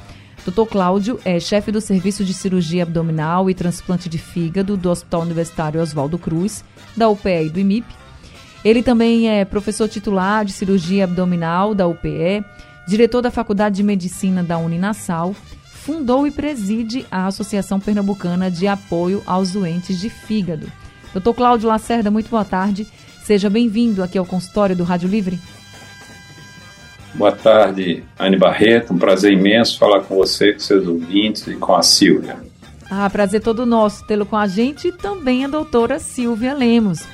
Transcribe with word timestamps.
Dr. 0.46 0.66
Cláudio 0.66 1.18
é 1.24 1.38
chefe 1.40 1.72
do 1.72 1.80
Serviço 1.80 2.24
de 2.24 2.34
Cirurgia 2.34 2.82
Abdominal 2.82 3.48
e 3.48 3.54
Transplante 3.54 4.08
de 4.08 4.18
Fígado 4.18 4.76
do 4.76 4.90
Hospital 4.90 5.22
Universitário 5.22 5.80
Oswaldo 5.80 6.18
Cruz, 6.18 6.64
da 6.96 7.08
UPE 7.08 7.46
e 7.46 7.50
do 7.50 7.60
IMIP. 7.60 7.86
Ele 8.64 8.82
também 8.82 9.28
é 9.28 9.44
professor 9.44 9.88
titular 9.88 10.44
de 10.44 10.52
Cirurgia 10.52 11.04
Abdominal 11.04 11.74
da 11.74 11.86
UPE, 11.86 12.44
diretor 12.86 13.22
da 13.22 13.30
Faculdade 13.30 13.76
de 13.76 13.82
Medicina 13.82 14.42
da 14.42 14.58
Uninasal, 14.58 15.34
fundou 15.64 16.26
e 16.26 16.30
preside 16.30 17.06
a 17.10 17.26
Associação 17.26 17.78
Pernambucana 17.78 18.50
de 18.50 18.66
Apoio 18.66 19.22
aos 19.26 19.52
Doentes 19.52 20.00
de 20.00 20.08
Fígado. 20.08 20.70
Doutor 21.12 21.34
Cláudio 21.34 21.68
Lacerda, 21.68 22.10
muito 22.10 22.30
boa 22.30 22.44
tarde. 22.44 22.86
Seja 23.22 23.48
bem-vindo 23.48 24.02
aqui 24.02 24.18
ao 24.18 24.26
consultório 24.26 24.76
do 24.76 24.84
Rádio 24.84 25.08
Livre. 25.08 25.38
Boa 27.14 27.32
tarde, 27.32 28.02
Anne 28.18 28.36
Barreto. 28.36 28.92
Um 28.92 28.98
prazer 28.98 29.32
imenso 29.32 29.78
falar 29.78 30.00
com 30.00 30.16
você, 30.16 30.52
com 30.52 30.58
seus 30.58 30.86
ouvintes 30.86 31.46
e 31.46 31.54
com 31.54 31.74
a 31.74 31.82
Silvia. 31.82 32.36
Ah, 32.90 33.08
prazer 33.08 33.40
todo 33.40 33.64
nosso 33.64 34.04
tê-lo 34.06 34.26
com 34.26 34.36
a 34.36 34.46
gente 34.46 34.88
e 34.88 34.92
também 34.92 35.44
a 35.44 35.48
doutora 35.48 35.98
Silvia 35.98 36.52
Lemos. 36.52 37.04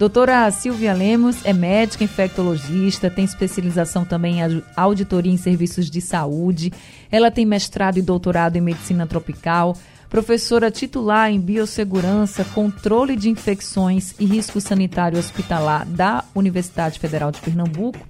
Doutora 0.00 0.50
Silvia 0.50 0.94
Lemos 0.94 1.44
é 1.44 1.52
médica 1.52 2.02
infectologista, 2.02 3.10
tem 3.10 3.22
especialização 3.22 4.02
também 4.02 4.40
em 4.40 4.62
auditoria 4.74 5.30
em 5.30 5.36
serviços 5.36 5.90
de 5.90 6.00
saúde. 6.00 6.72
Ela 7.12 7.30
tem 7.30 7.44
mestrado 7.44 7.98
e 7.98 8.02
doutorado 8.02 8.56
em 8.56 8.62
medicina 8.62 9.06
tropical, 9.06 9.76
professora 10.08 10.70
titular 10.70 11.30
em 11.30 11.38
biossegurança, 11.38 12.46
controle 12.46 13.14
de 13.14 13.28
infecções 13.28 14.14
e 14.18 14.24
risco 14.24 14.58
sanitário 14.58 15.18
hospitalar 15.18 15.84
da 15.84 16.24
Universidade 16.34 16.98
Federal 16.98 17.30
de 17.30 17.42
Pernambuco 17.42 18.00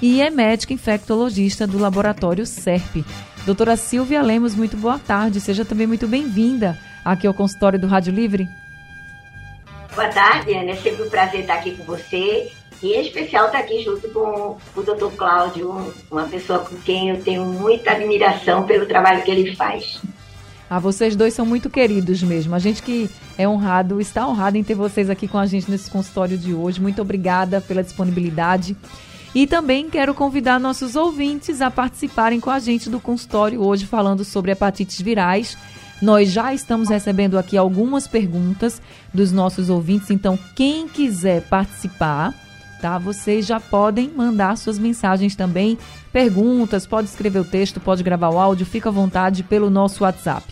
e 0.00 0.22
é 0.22 0.30
médica 0.30 0.72
infectologista 0.72 1.66
do 1.66 1.76
laboratório 1.76 2.46
SERP. 2.46 3.04
Doutora 3.44 3.76
Silvia 3.76 4.22
Lemos, 4.22 4.54
muito 4.54 4.78
boa 4.78 4.98
tarde. 4.98 5.42
Seja 5.42 5.62
também 5.62 5.86
muito 5.86 6.08
bem-vinda 6.08 6.78
aqui 7.04 7.26
ao 7.26 7.34
consultório 7.34 7.78
do 7.78 7.86
Rádio 7.86 8.14
Livre. 8.14 8.48
Boa 9.94 10.08
tarde, 10.08 10.54
Ana. 10.54 10.70
É 10.70 10.76
sempre 10.76 11.02
um 11.02 11.10
prazer 11.10 11.40
estar 11.40 11.54
aqui 11.54 11.76
com 11.76 11.84
você. 11.84 12.50
E 12.82 12.94
é 12.94 13.02
especial 13.02 13.46
estar 13.46 13.58
aqui 13.58 13.84
junto 13.84 14.08
com 14.08 14.56
o 14.74 14.82
Dr. 14.82 15.14
Cláudio, 15.16 15.94
uma 16.10 16.24
pessoa 16.24 16.60
com 16.60 16.74
quem 16.76 17.10
eu 17.10 17.22
tenho 17.22 17.44
muita 17.44 17.92
admiração 17.92 18.64
pelo 18.64 18.86
trabalho 18.86 19.22
que 19.22 19.30
ele 19.30 19.54
faz. 19.54 20.00
Ah, 20.68 20.80
vocês 20.80 21.14
dois 21.14 21.34
são 21.34 21.46
muito 21.46 21.70
queridos 21.70 22.22
mesmo. 22.22 22.54
A 22.54 22.58
gente 22.58 22.82
que 22.82 23.08
é 23.38 23.46
honrado, 23.46 24.00
está 24.00 24.26
honrado 24.26 24.56
em 24.56 24.64
ter 24.64 24.74
vocês 24.74 25.10
aqui 25.10 25.28
com 25.28 25.38
a 25.38 25.46
gente 25.46 25.70
nesse 25.70 25.90
consultório 25.90 26.36
de 26.36 26.54
hoje. 26.54 26.80
Muito 26.80 27.00
obrigada 27.00 27.60
pela 27.60 27.84
disponibilidade. 27.84 28.76
E 29.34 29.46
também 29.46 29.88
quero 29.88 30.14
convidar 30.14 30.58
nossos 30.58 30.96
ouvintes 30.96 31.60
a 31.60 31.70
participarem 31.70 32.40
com 32.40 32.50
a 32.50 32.58
gente 32.58 32.90
do 32.90 32.98
consultório 32.98 33.62
hoje 33.62 33.86
falando 33.86 34.24
sobre 34.24 34.50
hepatites 34.50 35.00
virais 35.00 35.56
nós 36.02 36.30
já 36.32 36.52
estamos 36.52 36.88
recebendo 36.88 37.38
aqui 37.38 37.56
algumas 37.56 38.08
perguntas 38.08 38.82
dos 39.14 39.30
nossos 39.30 39.70
ouvintes, 39.70 40.10
então 40.10 40.36
quem 40.56 40.88
quiser 40.88 41.42
participar, 41.42 42.34
tá? 42.80 42.98
Vocês 42.98 43.46
já 43.46 43.60
podem 43.60 44.08
mandar 44.08 44.58
suas 44.58 44.80
mensagens 44.80 45.36
também, 45.36 45.78
perguntas, 46.12 46.84
pode 46.84 47.06
escrever 47.08 47.38
o 47.38 47.44
texto, 47.44 47.78
pode 47.78 48.02
gravar 48.02 48.30
o 48.30 48.40
áudio, 48.40 48.66
fica 48.66 48.88
à 48.88 48.92
vontade 48.92 49.44
pelo 49.44 49.70
nosso 49.70 50.02
WhatsApp. 50.02 50.44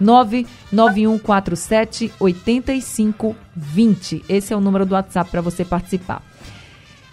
99147 0.00 2.12
8520. 2.20 4.24
Esse 4.28 4.52
é 4.52 4.56
o 4.56 4.60
número 4.60 4.86
do 4.86 4.94
WhatsApp 4.94 5.28
para 5.30 5.40
você 5.40 5.64
participar. 5.64 6.22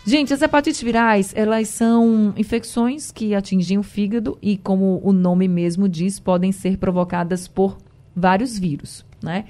Gente, 0.03 0.33
as 0.33 0.41
hepatites 0.41 0.81
virais, 0.81 1.31
elas 1.35 1.67
são 1.67 2.33
infecções 2.35 3.11
que 3.11 3.35
atingem 3.35 3.77
o 3.77 3.83
fígado 3.83 4.37
e, 4.41 4.57
como 4.57 4.99
o 5.03 5.13
nome 5.13 5.47
mesmo 5.47 5.87
diz, 5.87 6.19
podem 6.19 6.51
ser 6.51 6.77
provocadas 6.77 7.47
por 7.47 7.77
vários 8.15 8.57
vírus, 8.57 9.05
né? 9.21 9.45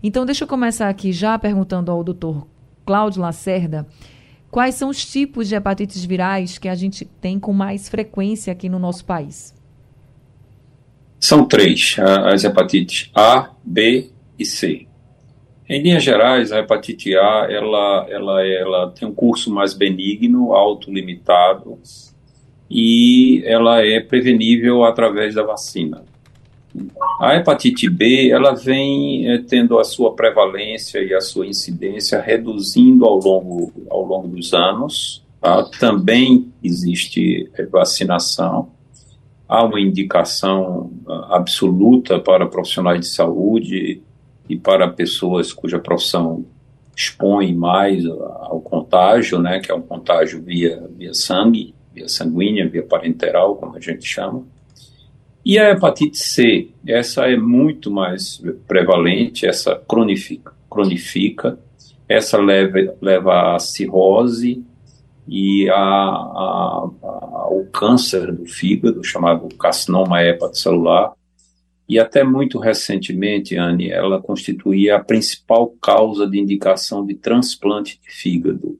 Então, 0.00 0.24
deixa 0.24 0.44
eu 0.44 0.48
começar 0.48 0.88
aqui 0.88 1.12
já 1.12 1.36
perguntando 1.36 1.90
ao 1.90 2.04
doutor 2.04 2.46
Cláudio 2.84 3.20
Lacerda 3.20 3.84
quais 4.48 4.76
são 4.76 4.88
os 4.90 5.04
tipos 5.04 5.48
de 5.48 5.56
hepatites 5.56 6.04
virais 6.04 6.56
que 6.56 6.68
a 6.68 6.74
gente 6.76 7.04
tem 7.04 7.40
com 7.40 7.52
mais 7.52 7.88
frequência 7.88 8.52
aqui 8.52 8.68
no 8.68 8.78
nosso 8.78 9.04
país. 9.04 9.52
São 11.18 11.44
três, 11.46 11.96
as 12.26 12.44
hepatites 12.44 13.10
A, 13.12 13.50
B 13.64 14.10
e 14.38 14.44
C. 14.44 14.85
Em 15.68 15.82
linhas 15.82 16.04
gerais, 16.04 16.52
a 16.52 16.60
hepatite 16.60 17.16
A 17.16 17.48
ela, 17.50 18.06
ela, 18.08 18.46
ela 18.46 18.90
tem 18.90 19.08
um 19.08 19.14
curso 19.14 19.52
mais 19.52 19.74
benigno, 19.74 20.52
autolimitado, 20.52 21.78
e 22.70 23.42
ela 23.44 23.84
é 23.84 23.98
prevenível 24.00 24.84
através 24.84 25.34
da 25.34 25.42
vacina. 25.42 26.04
A 27.20 27.34
hepatite 27.34 27.88
B 27.88 28.28
ela 28.30 28.54
vem 28.54 29.28
é, 29.28 29.38
tendo 29.38 29.78
a 29.78 29.84
sua 29.84 30.14
prevalência 30.14 31.02
e 31.02 31.14
a 31.14 31.20
sua 31.20 31.46
incidência 31.46 32.20
reduzindo 32.20 33.04
ao 33.04 33.18
longo, 33.18 33.72
ao 33.90 34.04
longo 34.04 34.28
dos 34.28 34.52
anos. 34.52 35.24
Tá? 35.40 35.64
Também 35.80 36.52
existe 36.62 37.50
é, 37.54 37.64
vacinação. 37.64 38.68
Há 39.48 39.64
uma 39.64 39.80
indicação 39.80 40.90
ah, 41.08 41.36
absoluta 41.36 42.18
para 42.18 42.46
profissionais 42.46 43.00
de 43.00 43.06
saúde 43.06 44.02
e 44.48 44.56
para 44.56 44.88
pessoas 44.88 45.52
cuja 45.52 45.78
profissão 45.78 46.44
expõe 46.94 47.54
mais 47.54 48.06
ao 48.06 48.60
contágio, 48.60 49.38
né, 49.38 49.60
que 49.60 49.70
é 49.70 49.74
um 49.74 49.82
contágio 49.82 50.42
via, 50.42 50.88
via 50.96 51.12
sangue, 51.12 51.74
via 51.92 52.08
sanguínea, 52.08 52.68
via 52.68 52.82
parenteral, 52.82 53.56
como 53.56 53.76
a 53.76 53.80
gente 53.80 54.06
chama. 54.06 54.44
E 55.44 55.58
a 55.58 55.70
hepatite 55.70 56.18
C, 56.18 56.70
essa 56.86 57.26
é 57.26 57.36
muito 57.36 57.90
mais 57.90 58.42
prevalente, 58.66 59.46
essa 59.46 59.76
cronifica, 59.76 60.52
cronifica 60.68 61.58
essa 62.08 62.38
leva, 62.38 62.96
leva 63.00 63.54
à 63.54 63.58
cirrose 63.58 64.64
e 65.28 65.68
a, 65.68 65.74
a, 65.76 66.88
a, 67.02 67.06
ao 67.06 67.64
câncer 67.72 68.32
do 68.32 68.46
fígado, 68.46 69.02
chamado 69.02 69.48
carcinoma 69.56 70.22
hepatocelular, 70.22 71.12
e 71.88 71.98
até 71.98 72.24
muito 72.24 72.58
recentemente, 72.58 73.56
Anne, 73.56 73.90
ela 73.90 74.20
constituía 74.20 74.96
a 74.96 75.04
principal 75.04 75.68
causa 75.80 76.26
de 76.26 76.38
indicação 76.38 77.06
de 77.06 77.14
transplante 77.14 78.00
de 78.02 78.10
fígado. 78.10 78.78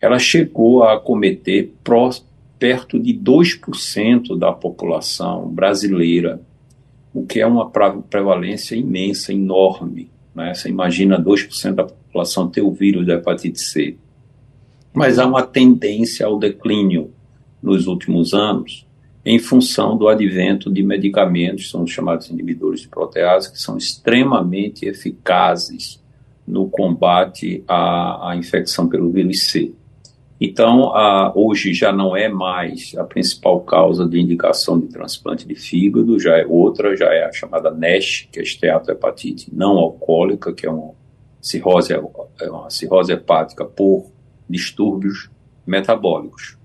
Ela 0.00 0.18
chegou 0.18 0.82
a 0.82 0.94
acometer 0.94 1.72
pró, 1.84 2.10
perto 2.58 2.98
de 2.98 3.12
2% 3.12 4.38
da 4.38 4.50
população 4.50 5.48
brasileira, 5.48 6.40
o 7.12 7.26
que 7.26 7.40
é 7.40 7.46
uma 7.46 7.70
prevalência 7.70 8.74
imensa, 8.74 9.32
enorme. 9.32 10.10
Né? 10.34 10.54
Você 10.54 10.70
imagina 10.70 11.22
2% 11.22 11.74
da 11.74 11.84
população 11.84 12.48
ter 12.48 12.62
o 12.62 12.72
vírus 12.72 13.06
da 13.06 13.14
hepatite 13.14 13.60
C. 13.60 13.96
Mas 14.92 15.18
há 15.18 15.26
uma 15.26 15.42
tendência 15.42 16.24
ao 16.24 16.38
declínio 16.38 17.10
nos 17.62 17.86
últimos 17.86 18.32
anos, 18.32 18.86
em 19.28 19.40
função 19.40 19.98
do 19.98 20.06
advento 20.06 20.72
de 20.72 20.84
medicamentos, 20.84 21.68
são 21.68 21.82
os 21.82 21.90
chamados 21.90 22.30
inibidores 22.30 22.82
de 22.82 22.88
protease, 22.88 23.50
que 23.50 23.60
são 23.60 23.76
extremamente 23.76 24.86
eficazes 24.86 26.00
no 26.46 26.70
combate 26.70 27.64
à, 27.66 28.30
à 28.30 28.36
infecção 28.36 28.88
pelo 28.88 29.10
vírus 29.10 29.48
C. 29.48 29.74
Então, 30.40 30.94
a, 30.94 31.32
hoje 31.34 31.74
já 31.74 31.92
não 31.92 32.16
é 32.16 32.28
mais 32.28 32.94
a 32.96 33.02
principal 33.02 33.62
causa 33.62 34.06
de 34.06 34.20
indicação 34.20 34.78
de 34.78 34.86
transplante 34.86 35.44
de 35.44 35.56
fígado, 35.56 36.20
já 36.20 36.36
é 36.36 36.46
outra, 36.46 36.96
já 36.96 37.12
é 37.12 37.24
a 37.24 37.32
chamada 37.32 37.72
NASH, 37.72 38.28
que 38.30 38.38
é 38.38 38.44
esteatohepatite 38.44 39.52
não 39.52 39.76
alcoólica, 39.76 40.52
que 40.52 40.66
é 40.66 40.70
uma 40.70 40.92
cirrose, 41.40 41.92
é 41.92 42.48
uma 42.48 42.70
cirrose 42.70 43.12
hepática 43.12 43.64
por 43.64 44.06
distúrbios 44.48 45.28
metabólicos. 45.66 46.56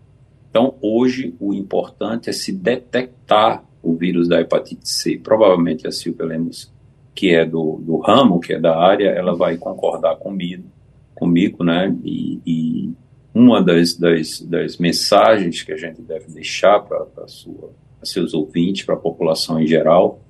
Então, 0.51 0.75
hoje, 0.81 1.33
o 1.39 1.53
importante 1.53 2.29
é 2.29 2.33
se 2.33 2.51
detectar 2.51 3.63
o 3.81 3.95
vírus 3.95 4.27
da 4.27 4.39
hepatite 4.39 4.87
C. 4.87 5.17
Provavelmente 5.17 5.87
a 5.87 5.91
Silvia 5.91 6.25
Lemos 6.25 6.71
que 7.13 7.33
é 7.33 7.45
do, 7.45 7.81
do 7.83 7.97
ramo, 7.97 8.39
que 8.39 8.53
é 8.53 8.59
da 8.59 8.77
área, 8.77 9.09
ela 9.09 9.35
vai 9.35 9.57
concordar 9.57 10.15
comigo, 10.15 10.63
comigo, 11.13 11.63
né? 11.63 11.95
E, 12.03 12.39
e 12.45 12.89
uma 13.33 13.61
das, 13.61 13.95
das, 13.95 14.41
das, 14.41 14.77
mensagens 14.77 15.61
que 15.61 15.71
a 15.71 15.77
gente 15.77 16.01
deve 16.01 16.31
deixar 16.31 16.79
para 16.79 17.05
seus 18.03 18.33
ouvintes, 18.33 18.85
para 18.85 18.95
a 18.95 18.99
população 18.99 19.59
em 19.59 19.67
geral, 19.67 20.21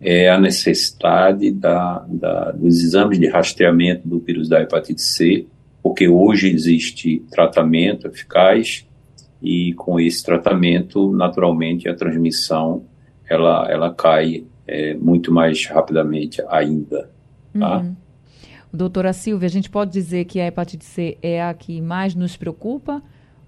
é 0.00 0.30
a 0.30 0.40
necessidade 0.40 1.50
da, 1.50 2.04
da, 2.08 2.52
dos 2.52 2.82
exames 2.82 3.18
de 3.18 3.28
rastreamento 3.28 4.08
do 4.08 4.18
vírus 4.18 4.48
da 4.48 4.60
hepatite 4.62 5.02
C, 5.02 5.46
porque 5.82 6.08
hoje 6.08 6.50
existe 6.50 7.22
tratamento 7.30 8.06
eficaz 8.06 8.86
e 9.42 9.72
com 9.74 9.98
esse 9.98 10.22
tratamento, 10.24 11.12
naturalmente, 11.12 11.88
a 11.88 11.94
transmissão 11.94 12.84
ela, 13.28 13.66
ela 13.70 13.94
cai 13.94 14.44
é, 14.66 14.94
muito 14.94 15.32
mais 15.32 15.64
rapidamente 15.66 16.42
ainda. 16.48 17.10
Tá? 17.58 17.78
Uhum. 17.78 17.96
Doutora 18.72 19.12
Silvia, 19.12 19.46
a 19.46 19.50
gente 19.50 19.70
pode 19.70 19.92
dizer 19.92 20.24
que 20.24 20.40
a 20.40 20.46
hepatite 20.46 20.84
C 20.84 21.18
é 21.22 21.42
a 21.42 21.52
que 21.54 21.80
mais 21.80 22.14
nos 22.14 22.36
preocupa? 22.36 23.02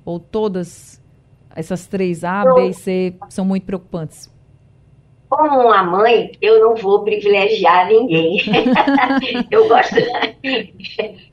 Ou 0.05 0.19
todas 0.19 1.01
essas 1.55 1.87
três, 1.87 2.25
A, 2.25 2.45
B 2.45 2.69
e 2.69 2.75
C, 2.75 3.15
são 3.29 3.45
muito 3.45 3.65
preocupantes? 3.65 4.33
Como 5.29 5.69
uma 5.69 5.83
mãe, 5.83 6.33
eu 6.43 6.61
não 6.61 6.75
vou 6.75 7.05
privilegiar 7.05 7.89
ninguém. 7.89 8.39
eu 9.51 9.69
gosto. 9.69 9.97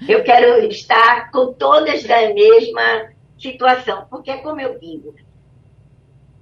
eu 0.08 0.24
quero 0.24 0.68
estar 0.68 1.32
com 1.32 1.54
todas 1.54 2.04
da 2.04 2.34
mesma 2.34 3.10
situação, 3.40 4.06
porque, 4.10 4.36
como 4.38 4.60
eu 4.60 4.78
digo, 4.80 5.16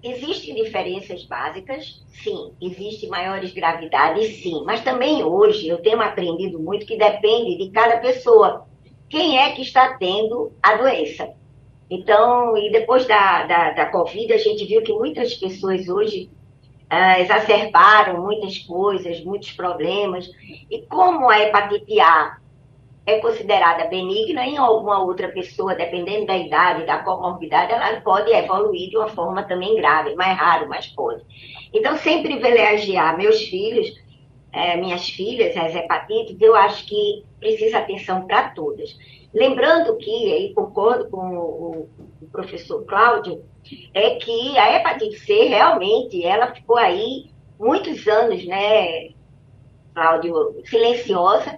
Existem 0.03 0.53
diferenças 0.53 1.23
básicas, 1.25 2.03
sim. 2.23 2.53
Existem 2.61 3.09
maiores 3.09 3.51
gravidades, 3.51 4.41
sim. 4.41 4.63
Mas 4.63 4.81
também 4.81 5.23
hoje 5.23 5.67
eu 5.67 5.79
tenho 5.79 5.99
aprendido 6.01 6.59
muito 6.59 6.85
que 6.85 6.97
depende 6.97 7.57
de 7.57 7.71
cada 7.71 7.97
pessoa. 7.97 8.67
Quem 9.09 9.39
é 9.39 9.51
que 9.53 9.61
está 9.61 9.97
tendo 9.97 10.51
a 10.61 10.75
doença? 10.75 11.33
Então, 11.89 12.55
e 12.57 12.71
depois 12.71 13.07
da, 13.07 13.45
da, 13.45 13.71
da 13.71 13.85
Covid, 13.87 14.31
a 14.33 14.37
gente 14.37 14.65
viu 14.65 14.83
que 14.83 14.93
muitas 14.93 15.33
pessoas 15.33 15.87
hoje 15.89 16.29
uh, 16.91 17.21
exacerbaram 17.21 18.21
muitas 18.21 18.59
coisas, 18.59 19.23
muitos 19.23 19.51
problemas. 19.53 20.29
E 20.69 20.83
como 20.83 21.29
a 21.29 21.39
hepatite 21.39 21.99
A 21.99 22.37
é 23.07 23.19
considerada 23.19 23.85
benigna 23.85 24.45
em 24.45 24.57
alguma 24.57 25.01
outra 25.01 25.29
pessoa, 25.29 25.73
dependendo 25.73 26.25
da 26.25 26.35
idade, 26.35 26.85
da 26.85 26.97
comorbidade, 26.97 27.71
ela 27.71 28.01
pode 28.01 28.29
evoluir 28.33 28.89
de 28.89 28.97
uma 28.97 29.07
forma 29.07 29.43
também 29.43 29.77
grave, 29.77 30.13
mais 30.13 30.37
raro, 30.37 30.67
mas 30.67 30.87
pode. 30.87 31.23
Então, 31.73 31.95
sem 31.95 32.21
privilegiar 32.21 33.17
meus 33.17 33.41
filhos, 33.43 33.97
é, 34.51 34.75
minhas 34.75 35.07
filhas, 35.07 35.55
as 35.55 35.73
hepatites, 35.73 36.35
eu 36.41 36.53
acho 36.53 36.85
que 36.85 37.23
precisa 37.39 37.77
atenção 37.77 38.27
para 38.27 38.49
todas. 38.49 38.97
Lembrando 39.33 39.95
que, 39.95 40.33
aí 40.33 40.53
concordo 40.53 41.09
com 41.09 41.37
o, 41.37 41.89
o 42.21 42.27
professor 42.29 42.83
Cláudio, 42.83 43.41
é 43.93 44.15
que 44.15 44.57
a 44.57 44.75
hepatite 44.75 45.17
C 45.19 45.43
realmente, 45.45 46.25
ela 46.25 46.53
ficou 46.53 46.75
aí 46.75 47.29
muitos 47.57 48.05
anos, 48.05 48.45
né, 48.45 49.11
Cláudio, 49.93 50.61
silenciosa, 50.65 51.57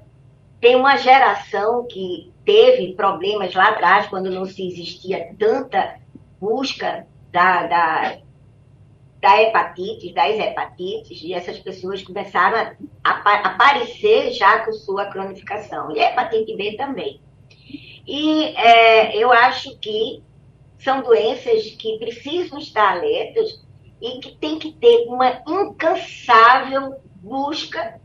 tem 0.61 0.75
uma 0.75 0.97
geração 0.97 1.85
que 1.87 2.31
teve 2.45 2.93
problemas 2.93 3.53
lá 3.53 3.69
atrás, 3.69 4.07
quando 4.07 4.29
não 4.29 4.45
se 4.45 4.67
existia 4.67 5.33
tanta 5.37 5.99
busca 6.39 7.07
da, 7.31 7.67
da, 7.67 8.17
da 9.21 9.41
hepatite, 9.41 10.13
das 10.13 10.35
hepatites, 10.35 11.21
e 11.21 11.33
essas 11.33 11.59
pessoas 11.59 12.03
começaram 12.03 12.75
a, 13.03 13.11
aparecer 13.47 14.31
já 14.31 14.65
com 14.65 14.73
sua 14.73 15.05
cronificação. 15.05 15.95
E 15.95 15.99
a 15.99 16.11
hepatite 16.11 16.55
B 16.55 16.75
também. 16.75 17.21
E 18.05 18.55
é, 18.57 19.15
eu 19.15 19.31
acho 19.31 19.77
que 19.77 20.23
são 20.79 21.01
doenças 21.01 21.69
que 21.71 21.99
precisam 21.99 22.57
estar 22.57 22.93
alertas 22.93 23.63
e 24.01 24.19
que 24.19 24.35
tem 24.37 24.57
que 24.57 24.71
ter 24.71 25.05
uma 25.07 25.41
incansável 25.47 26.95
busca 27.15 27.99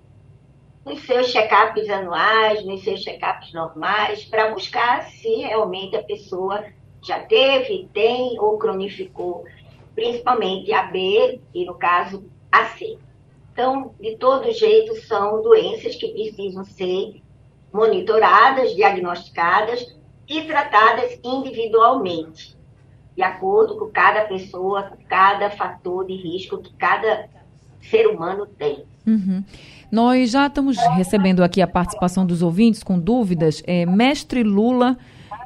nos 0.85 1.01
seus 1.07 1.33
check-ups 1.33 1.89
anuais, 1.89 2.65
nos 2.65 2.85
seus 2.85 3.01
check-ups 3.01 3.53
normais, 3.53 4.25
para 4.25 4.53
buscar 4.53 5.05
se 5.05 5.37
realmente 5.37 5.97
a 5.97 6.03
pessoa 6.03 6.65
já 7.03 7.21
teve, 7.21 7.89
tem 7.93 8.39
ou 8.39 8.59
cronificou, 8.59 9.45
principalmente 9.95 10.73
a 10.73 10.85
B 10.85 11.41
e, 11.55 11.65
no 11.65 11.75
caso, 11.75 12.29
a 12.53 12.67
C. 12.67 12.99
Então, 13.53 13.95
de 14.01 14.17
todo 14.17 14.51
jeito, 14.53 14.95
são 15.03 15.43
doenças 15.43 15.97
que 15.97 16.09
precisam 16.09 16.65
ser 16.65 17.23
monitoradas, 17.73 18.75
diagnosticadas 18.75 19.97
e 20.29 20.43
tratadas 20.43 21.19
individualmente, 21.23 22.57
de 23.17 23.23
acordo 23.23 23.79
com 23.79 23.91
cada 23.91 24.25
pessoa, 24.25 24.93
cada 25.09 25.51
fator 25.51 26.07
de 26.07 26.15
risco 26.15 26.59
que 26.59 26.75
cada 26.75 27.29
ser 27.81 28.07
humano 28.09 28.47
tem. 28.47 28.85
Uhum. 29.07 29.43
Nós 29.91 30.31
já 30.31 30.47
estamos 30.47 30.77
recebendo 30.97 31.43
aqui 31.43 31.63
a 31.63 31.67
participação 31.67 32.27
dos 32.27 32.43
ouvintes 32.43 32.83
com 32.83 32.99
dúvidas. 32.99 33.63
É, 33.67 33.87
Mestre 33.87 34.43
Lula, 34.43 34.97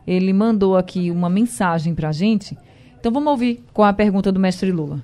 ele 0.07 0.33
mandou 0.33 0.77
aqui 0.77 1.11
uma 1.11 1.29
mensagem 1.29 1.95
para 1.95 2.09
a 2.09 2.13
gente. 2.13 2.57
Então 2.99 3.13
vamos 3.13 3.31
ouvir 3.31 3.63
qual 3.73 3.87
é 3.87 3.91
a 3.91 3.95
pergunta 3.95 4.33
do 4.33 4.41
Mestre 4.41 4.73
Lula. 4.73 5.03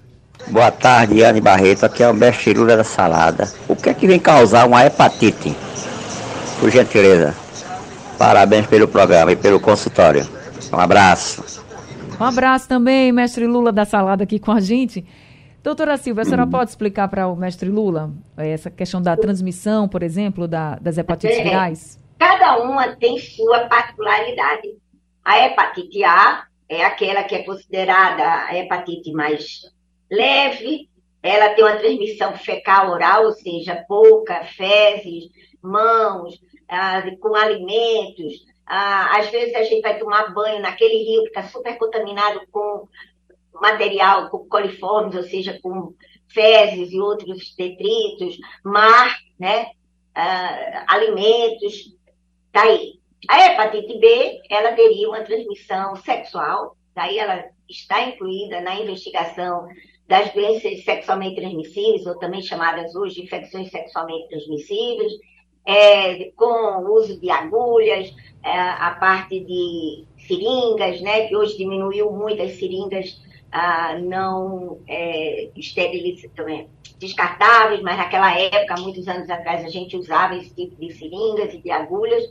Boa 0.49 0.71
tarde, 0.71 1.23
Anne 1.23 1.41
Barreto. 1.41 1.85
Aqui 1.85 2.03
é 2.03 2.09
o 2.09 2.15
Mestre 2.15 2.55
Lula 2.55 2.77
da 2.77 2.85
Salada. 2.85 3.53
O 3.69 3.77
que 3.77 3.89
é 3.89 3.95
que 3.95 4.07
vem 4.07 4.19
causar 4.19 4.67
uma 4.67 4.85
hepatite? 4.85 5.55
Por 6.61 6.71
gentileza. 6.71 7.35
Parabéns 8.19 8.67
pelo 8.67 8.87
programa 8.89 9.33
e 9.33 9.37
pelo 9.37 9.61
consultório. 9.61 10.27
Um 10.73 10.79
abraço. 10.79 11.63
Um 12.19 12.25
abraço 12.25 12.69
também, 12.69 13.11
Mestre 13.13 13.47
Lula 13.47 13.73
da 13.73 13.85
Salada 13.85 14.25
aqui 14.25 14.39
com 14.39 14.53
a 14.53 14.61
gente. 14.61 15.05
Doutora 15.65 15.97
Silva, 15.97 16.21
a 16.21 16.25
senhora 16.27 16.47
pode 16.47 16.69
explicar 16.69 17.09
para 17.09 17.27
o 17.27 17.35
mestre 17.35 17.71
Lula 17.71 18.13
eh, 18.37 18.51
essa 18.51 18.71
questão 18.71 19.01
da 19.01 19.17
transmissão, 19.17 19.89
por 19.89 20.03
exemplo, 20.03 20.47
da, 20.47 20.75
das 20.75 20.99
hepatites 20.99 21.39
é, 21.39 21.43
virais? 21.43 21.99
Cada 22.19 22.59
uma 22.63 22.95
tem 22.97 23.19
sua 23.19 23.61
particularidade. 23.61 24.77
A 25.25 25.39
hepatite 25.47 26.05
A 26.05 26.45
é 26.69 26.85
aquela 26.85 27.23
que 27.23 27.35
é 27.35 27.45
considerada 27.45 28.45
a 28.45 28.55
hepatite 28.55 29.11
mais 29.13 29.63
leve, 30.13 30.87
ela 31.23 31.55
tem 31.55 31.65
uma 31.65 31.77
transmissão 31.77 32.37
fecal-oral, 32.37 33.25
ou 33.25 33.33
seja, 33.33 33.87
pouca, 33.89 34.45
fezes, 34.45 35.31
mãos, 35.63 36.39
ah, 36.69 37.03
com 37.19 37.35
alimentos. 37.35 38.35
Ah, 38.67 39.19
às 39.19 39.31
vezes 39.31 39.55
a 39.55 39.63
gente 39.63 39.81
vai 39.81 39.99
tomar 39.99 40.35
banho 40.35 40.61
naquele 40.61 41.05
rio 41.05 41.23
que 41.23 41.29
está 41.29 41.45
super 41.45 41.79
contaminado 41.79 42.43
com 42.53 42.87
material 43.61 44.31
com 44.31 44.49
coliformes, 44.49 45.15
ou 45.15 45.23
seja, 45.23 45.59
com 45.63 45.95
fezes 46.29 46.93
e 46.93 47.01
outros 47.01 47.55
detritos, 47.57 48.39
mar, 48.65 49.17
né? 49.39 49.67
Uh, 50.17 50.85
alimentos, 50.89 51.97
daí. 52.53 52.95
Tá 52.95 53.05
a 53.27 53.47
hepatite 53.47 53.99
B, 53.99 54.43
ela 54.51 54.73
teria 54.73 55.09
uma 55.09 55.23
transmissão 55.23 55.97
sexual, 55.97 56.77
daí 56.95 57.19
ela 57.19 57.43
está 57.69 58.03
incluída 58.03 58.61
na 58.61 58.79
investigação 58.79 59.67
das 60.07 60.31
doenças 60.35 60.85
sexualmente 60.85 61.37
transmissíveis, 61.37 62.07
ou 62.07 62.19
também 62.19 62.43
chamadas 62.43 62.95
hoje 62.95 63.17
de 63.17 63.23
infecções 63.23 63.71
sexualmente 63.71 64.29
transmissíveis, 64.29 65.13
é, 65.67 66.31
com 66.37 66.83
o 66.83 66.95
uso 66.95 67.19
de 67.19 67.31
agulhas, 67.31 68.15
é, 68.45 68.51
a 68.51 68.97
parte 69.01 69.41
de 69.41 70.05
seringas, 70.27 71.01
né, 71.01 71.27
que 71.27 71.35
hoje 71.35 71.57
diminuiu 71.57 72.11
muito 72.13 72.43
as 72.43 72.53
seringas 72.53 73.19
ah, 73.57 73.97
não 74.01 74.81
é, 74.89 75.49
também, 76.35 76.69
descartáveis, 76.99 77.81
mas 77.83 77.97
naquela 77.97 78.37
época, 78.37 78.81
muitos 78.81 79.07
anos 79.07 79.31
atrás, 79.31 79.65
a 79.65 79.69
gente 79.69 79.97
usava 79.97 80.35
esse 80.35 80.53
tipo 80.53 80.75
de 80.75 80.93
seringas 80.93 81.55
e 81.55 81.59
de 81.59 81.71
agulhas. 81.71 82.25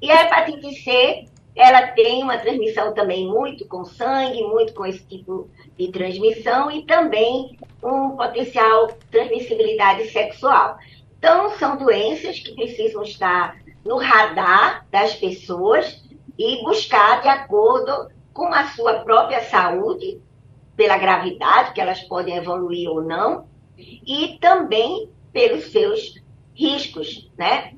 E 0.00 0.10
a 0.10 0.22
hepatite 0.22 0.82
C, 0.82 1.26
ela 1.54 1.88
tem 1.88 2.22
uma 2.22 2.38
transmissão 2.38 2.94
também 2.94 3.28
muito 3.28 3.68
com 3.68 3.84
sangue, 3.84 4.44
muito 4.44 4.72
com 4.72 4.86
esse 4.86 5.04
tipo 5.04 5.46
de 5.78 5.88
transmissão 5.88 6.70
e 6.70 6.86
também 6.86 7.58
um 7.84 8.16
potencial 8.16 8.88
transmissibilidade 9.10 10.08
sexual. 10.08 10.78
Então, 11.18 11.50
são 11.58 11.76
doenças 11.76 12.38
que 12.38 12.54
precisam 12.54 13.02
estar 13.02 13.58
no 13.84 13.98
radar 13.98 14.86
das 14.90 15.14
pessoas 15.16 16.02
e 16.38 16.64
buscar 16.64 17.20
de 17.20 17.28
acordo 17.28 18.08
com 18.32 18.46
a 18.46 18.68
sua 18.68 19.00
própria 19.00 19.42
saúde 19.42 20.24
pela 20.76 20.98
gravidade, 20.98 21.72
que 21.72 21.80
elas 21.80 22.00
podem 22.02 22.36
evoluir 22.36 22.88
ou 22.90 23.02
não, 23.02 23.46
e 23.78 24.38
também 24.40 25.08
pelos 25.32 25.70
seus 25.72 26.20
riscos, 26.54 27.30
né? 27.36 27.74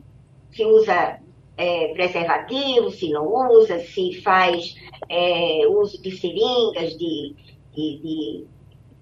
Se 0.53 0.65
usa 0.65 1.21
é, 1.57 1.89
preservativo, 1.95 2.91
se 2.91 3.11
não 3.11 3.27
usa, 3.51 3.81
se 3.81 4.21
faz 4.23 4.77
é, 5.09 5.67
uso 5.69 6.01
de 6.01 6.17
seringas, 6.17 6.97
de, 6.97 7.35
de, 7.75 7.99
de 7.99 8.45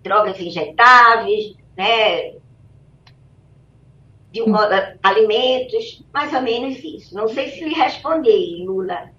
drogas 0.03 0.41
injetáveis, 0.41 1.55
né? 1.77 2.35
de 4.37 4.43
um, 4.43 4.53
alimentos, 5.03 6.05
mais 6.13 6.33
ou 6.35 6.43
menos 6.43 6.79
isso. 6.85 7.15
Não 7.15 7.27
sei 7.29 7.51
se 7.51 7.65
lhe 7.65 7.75
respondi, 7.75 8.65
Lula. 8.67 9.11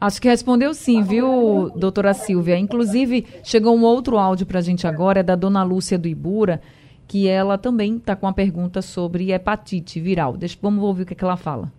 Acho 0.00 0.20
que 0.20 0.28
respondeu 0.28 0.74
sim, 0.74 1.02
viu, 1.02 1.70
doutora 1.74 2.12
Silvia? 2.12 2.58
Inclusive, 2.58 3.26
chegou 3.42 3.74
um 3.74 3.82
outro 3.82 4.18
áudio 4.18 4.44
para 4.44 4.58
a 4.58 4.62
gente 4.62 4.86
agora, 4.86 5.20
é 5.20 5.22
da 5.22 5.34
dona 5.34 5.62
Lúcia 5.62 5.98
do 5.98 6.06
Ibura, 6.06 6.60
que 7.08 7.26
ela 7.26 7.56
também 7.56 7.96
está 7.96 8.14
com 8.14 8.26
uma 8.26 8.32
pergunta 8.32 8.82
sobre 8.82 9.32
hepatite 9.32 9.98
viral. 9.98 10.36
Deixa, 10.36 10.56
vamos 10.60 10.84
ouvir 10.84 11.04
o 11.04 11.06
que, 11.06 11.14
é 11.14 11.16
que 11.16 11.24
ela 11.24 11.36
fala. 11.36 11.72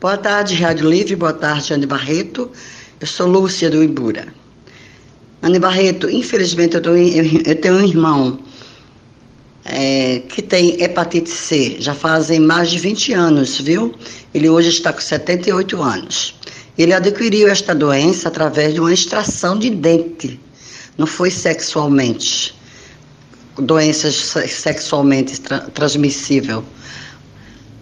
Boa 0.00 0.16
tarde, 0.16 0.56
Rádio 0.56 0.90
Livre. 0.90 1.14
Boa 1.14 1.32
tarde, 1.32 1.72
Anne 1.72 1.86
Barreto. 1.86 2.50
Eu 3.00 3.06
sou 3.06 3.28
Lúcia 3.28 3.70
do 3.70 3.82
Ibura. 3.84 4.26
Anne 5.40 5.60
Barreto, 5.60 6.10
infelizmente 6.10 6.74
eu, 6.74 6.82
tô, 6.82 6.90
eu 6.90 7.60
tenho 7.60 7.74
um 7.74 7.84
irmão 7.84 8.38
é, 9.64 10.20
que 10.28 10.42
tem 10.42 10.82
hepatite 10.82 11.30
C, 11.30 11.76
já 11.78 11.94
fazem 11.94 12.40
mais 12.40 12.70
de 12.70 12.78
20 12.78 13.12
anos, 13.12 13.60
viu? 13.60 13.94
Ele 14.34 14.48
hoje 14.48 14.68
está 14.68 14.92
com 14.92 15.00
78 15.00 15.80
anos. 15.82 16.34
Ele 16.76 16.92
adquiriu 16.92 17.48
esta 17.48 17.74
doença 17.74 18.28
através 18.28 18.74
de 18.74 18.80
uma 18.80 18.92
extração 18.92 19.58
de 19.58 19.70
dente, 19.70 20.40
não 20.96 21.06
foi 21.06 21.30
sexualmente. 21.30 22.54
Doenças 23.58 24.14
sexualmente 24.48 25.38
tra 25.40 25.60
transmissível. 25.60 26.64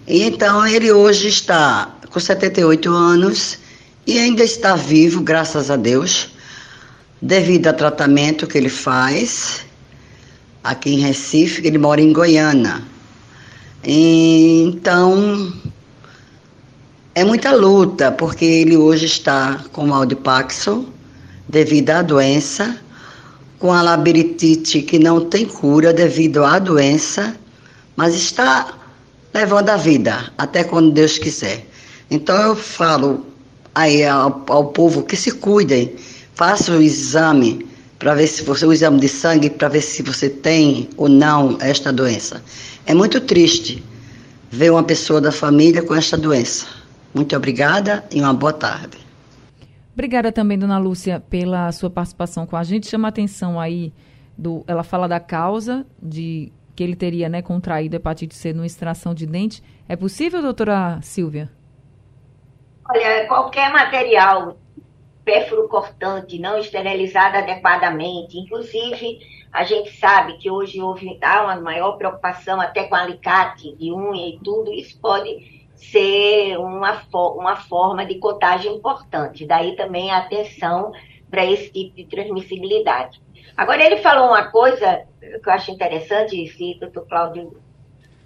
E 0.07 0.25
então 0.25 0.67
ele 0.67 0.91
hoje 0.91 1.29
está 1.29 1.95
com 2.11 2.19
78 2.19 2.91
anos 2.91 3.59
e 4.05 4.19
ainda 4.19 4.43
está 4.43 4.75
vivo, 4.75 5.21
graças 5.21 5.71
a 5.71 5.77
Deus, 5.77 6.31
devido 7.23 7.69
ao 7.69 7.75
tratamento 7.75 8.49
que 8.49 8.59
ele 8.59 8.69
faz 8.69 9.65
aqui 10.63 10.91
em 10.95 10.99
Recife, 10.99 11.67
ele 11.67 11.79
mora 11.79 12.01
em 12.01 12.13
Goiânia. 12.13 12.83
Então, 13.85 15.53
é 17.21 17.25
muita 17.25 17.53
luta, 17.53 18.11
porque 18.11 18.47
ele 18.47 18.79
hoje 18.79 19.05
está 19.05 19.63
com 19.73 19.87
mal 19.87 20.07
de 20.07 20.17
Paxson, 20.17 20.87
devido 21.47 21.91
à 21.91 22.01
doença, 22.01 22.81
com 23.59 23.71
a 23.71 23.83
labirintite 23.83 24.81
que 24.81 24.99
não 24.99 25.27
tem 25.27 25.45
cura 25.45 25.93
devido 25.93 26.43
à 26.43 26.59
doença, 26.59 27.37
mas 27.95 28.15
está 28.15 28.73
levando 29.35 29.69
a 29.69 29.77
vida 29.77 30.33
até 30.39 30.65
quando 30.65 30.93
Deus 30.93 31.19
quiser. 31.19 31.67
Então 32.11 32.35
eu 32.41 32.57
falo 32.57 33.27
aí 33.75 34.03
ao, 34.03 34.43
ao 34.49 34.69
povo 34.69 35.03
que 35.03 35.15
se 35.15 35.31
cuidem, 35.31 35.95
façam 36.35 36.79
o 36.79 36.83
exame 36.83 37.67
para 37.99 38.15
ver 38.15 38.29
se 38.29 38.43
você 38.43 38.65
o 38.65 38.73
exame 38.73 38.99
de 38.99 39.09
sangue 39.09 39.51
para 39.51 39.69
ver 39.69 39.83
se 39.83 40.03
você 40.03 40.31
tem 40.31 40.89
ou 40.97 41.07
não 41.07 41.59
esta 41.61 41.93
doença. 41.93 42.43
É 42.87 42.95
muito 42.95 43.21
triste 43.21 43.85
ver 44.51 44.73
uma 44.73 44.83
pessoa 44.83 45.21
da 45.21 45.31
família 45.31 45.83
com 45.83 45.95
esta 45.95 46.17
doença. 46.17 46.80
Muito 47.15 47.37
obrigada 47.37 48.05
e 48.11 48.21
uma 48.21 48.33
boa 48.33 48.53
tarde. 48.53 48.99
Obrigada 49.93 50.31
também, 50.31 50.59
dona 50.59 50.79
Lúcia, 50.79 51.21
pela 51.21 51.71
sua 51.73 51.91
participação 51.91 52.47
com 52.47 52.57
a 52.57 52.63
gente. 52.63 52.87
Chama 52.87 53.09
a 53.09 53.11
atenção 53.11 53.59
aí 53.59 53.93
do, 54.39 54.65
ela 54.67 54.83
fala 54.83 55.09
da 55.09 55.21
causa 55.21 55.85
de 56.01 56.53
que 56.75 56.83
ele 56.83 56.97
teria, 56.97 57.29
né, 57.29 57.43
contraído 57.43 57.97
hepatite 57.97 58.35
C 58.35 58.53
numa 58.53 58.65
extração 58.65 59.13
de 59.13 59.27
dente. 59.27 59.63
É 59.89 59.97
possível, 59.97 60.41
doutora 60.41 61.01
Silvia? 61.03 61.51
Olha, 62.89 63.27
qualquer 63.27 63.71
material 63.73 64.57
pérfuro 65.25 65.69
cortante 65.69 66.39
não 66.39 66.59
esterilizado 66.59 67.37
adequadamente. 67.37 68.39
Inclusive, 68.39 69.19
a 69.53 69.65
gente 69.65 69.97
sabe 69.99 70.39
que 70.39 70.51
hoje 70.51 70.81
houve 70.81 71.19
há 71.21 71.43
uma 71.43 71.61
maior 71.61 71.99
preocupação 71.99 72.61
até 72.61 72.85
com 72.85 72.95
alicate 72.95 73.77
de 73.77 73.93
unha 73.93 74.29
e 74.29 74.41
tudo, 74.43 74.73
isso 74.73 74.99
pode 75.01 75.60
ser 75.81 76.59
uma, 76.59 77.03
uma 77.13 77.57
forma 77.57 78.05
de 78.05 78.17
cotagem 78.17 78.75
importante. 78.77 79.47
Daí 79.47 79.75
também 79.77 80.11
a 80.11 80.19
atenção 80.19 80.93
para 81.31 81.45
esse 81.45 81.71
tipo 81.71 81.97
de 81.97 82.05
transmissibilidade. 82.07 83.21
Agora, 83.57 83.85
ele 83.85 83.99
falou 83.99 84.29
uma 84.29 84.51
coisa 84.51 85.05
que 85.21 85.49
eu 85.49 85.53
acho 85.53 85.71
interessante, 85.71 86.47
se 86.49 86.75
o 86.77 86.81
doutor 86.81 87.07
Cláudio 87.07 87.61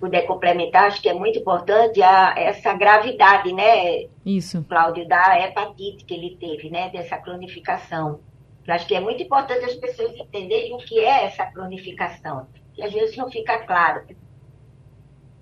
puder 0.00 0.22
complementar, 0.26 0.84
acho 0.84 1.00
que 1.00 1.08
é 1.08 1.14
muito 1.14 1.38
importante 1.38 2.02
a, 2.02 2.34
essa 2.36 2.74
gravidade, 2.74 3.52
né? 3.52 4.06
Isso. 4.24 4.62
Cláudio, 4.64 5.06
da 5.08 5.40
hepatite 5.40 6.04
que 6.04 6.14
ele 6.14 6.36
teve, 6.38 6.70
né? 6.70 6.90
Dessa 6.90 7.16
cronificação. 7.16 8.20
Eu 8.66 8.74
acho 8.74 8.86
que 8.86 8.94
é 8.94 9.00
muito 9.00 9.22
importante 9.22 9.64
as 9.64 9.74
pessoas 9.74 10.14
entenderem 10.16 10.74
o 10.74 10.78
que 10.78 10.98
é 10.98 11.24
essa 11.24 11.44
cronificação, 11.46 12.46
que 12.74 12.82
às 12.82 12.92
vezes 12.92 13.16
não 13.16 13.30
fica 13.30 13.58
claro. 13.58 14.02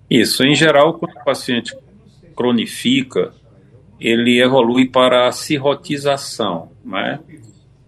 Isso, 0.09 0.43
em 0.43 0.53
geral, 0.53 0.93
quando 0.93 1.15
o 1.15 1.23
paciente 1.23 1.75
cronifica, 2.35 3.33
ele 3.99 4.41
evolui 4.41 4.85
para 4.85 5.27
a 5.27 5.31
cirrotização, 5.31 6.71
né? 6.83 7.19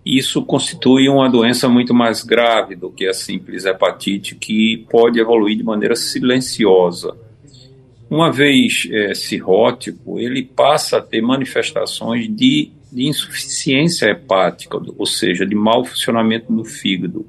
isso 0.06 0.46
constitui 0.46 1.10
uma 1.10 1.28
doença 1.28 1.68
muito 1.68 1.94
mais 1.94 2.22
grave 2.22 2.76
do 2.76 2.92
que 2.92 3.08
a 3.08 3.14
simples 3.14 3.66
hepatite, 3.66 4.36
que 4.36 4.86
pode 4.90 5.20
evoluir 5.20 5.58
de 5.58 5.64
maneira 5.64 5.96
silenciosa. 5.96 7.18
Uma 8.08 8.32
vez 8.32 8.88
é, 8.92 9.16
cirrótico, 9.16 10.20
ele 10.20 10.44
passa 10.44 10.98
a 10.98 11.02
ter 11.02 11.22
manifestações 11.22 12.28
de, 12.34 12.72
de 12.92 13.08
insuficiência 13.08 14.06
hepática, 14.06 14.80
ou 14.96 15.08
seja, 15.08 15.44
de 15.44 15.56
mau 15.56 15.84
funcionamento 15.84 16.54
do 16.54 16.64
fígado. 16.64 17.26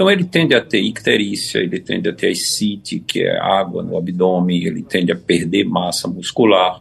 Então 0.00 0.10
ele 0.10 0.24
tende 0.24 0.54
a 0.54 0.62
ter 0.62 0.80
icterícia, 0.80 1.58
ele 1.58 1.78
tende 1.78 2.08
a 2.08 2.12
ter 2.14 2.30
ascite, 2.30 3.00
que 3.00 3.20
é 3.20 3.38
água 3.38 3.82
no 3.82 3.98
abdômen, 3.98 4.64
ele 4.64 4.82
tende 4.82 5.12
a 5.12 5.14
perder 5.14 5.64
massa 5.64 6.08
muscular, 6.08 6.80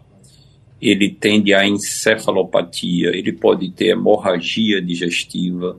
ele 0.81 1.09
tende 1.09 1.53
a 1.53 1.67
encefalopatia, 1.67 3.09
ele 3.09 3.33
pode 3.33 3.71
ter 3.71 3.87
hemorragia 3.87 4.81
digestiva, 4.81 5.77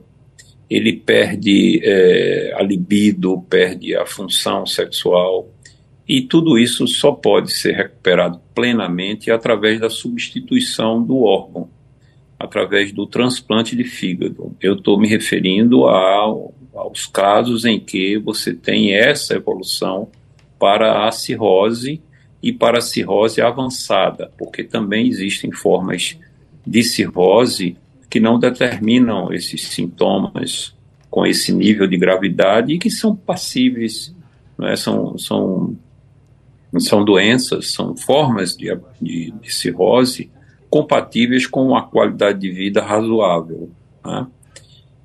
ele 0.69 0.93
perde 0.93 1.81
é, 1.83 2.53
a 2.55 2.61
libido, 2.61 3.41
perde 3.49 3.95
a 3.95 4.05
função 4.05 4.67
sexual, 4.67 5.49
e 6.07 6.21
tudo 6.21 6.59
isso 6.59 6.85
só 6.85 7.11
pode 7.11 7.51
ser 7.53 7.71
recuperado 7.71 8.39
plenamente 8.53 9.31
através 9.31 9.79
da 9.79 9.89
substituição 9.89 11.03
do 11.03 11.23
órgão, 11.23 11.67
através 12.37 12.91
do 12.91 13.07
transplante 13.07 13.75
de 13.75 13.83
fígado. 13.83 14.55
Eu 14.61 14.75
estou 14.75 14.99
me 14.99 15.07
referindo 15.07 15.85
ao, 15.85 16.53
aos 16.73 17.05
casos 17.05 17.65
em 17.65 17.79
que 17.79 18.17
você 18.17 18.53
tem 18.53 18.93
essa 18.93 19.35
evolução 19.35 20.09
para 20.57 21.07
a 21.07 21.11
cirrose 21.11 22.01
e 22.41 22.51
para 22.51 22.79
a 22.79 22.81
cirrose 22.81 23.41
avançada, 23.41 24.31
porque 24.37 24.63
também 24.63 25.07
existem 25.07 25.51
formas 25.51 26.17
de 26.65 26.83
cirrose 26.83 27.77
que 28.09 28.19
não 28.19 28.39
determinam 28.39 29.31
esses 29.33 29.67
sintomas 29.67 30.75
com 31.09 31.25
esse 31.25 31.53
nível 31.53 31.87
de 31.87 31.97
gravidade 31.97 32.73
e 32.73 32.79
que 32.79 32.89
são 32.89 33.15
passíveis, 33.15 34.15
é? 34.61 34.75
são, 34.75 35.17
são, 35.17 35.75
são 36.79 37.03
doenças, 37.03 37.73
são 37.73 37.95
formas 37.95 38.55
de, 38.55 38.67
de, 39.01 39.31
de 39.31 39.53
cirrose 39.53 40.31
compatíveis 40.69 41.45
com 41.45 41.65
uma 41.65 41.83
qualidade 41.83 42.39
de 42.39 42.49
vida 42.49 42.81
razoável. 42.81 43.69
Né? 44.05 44.27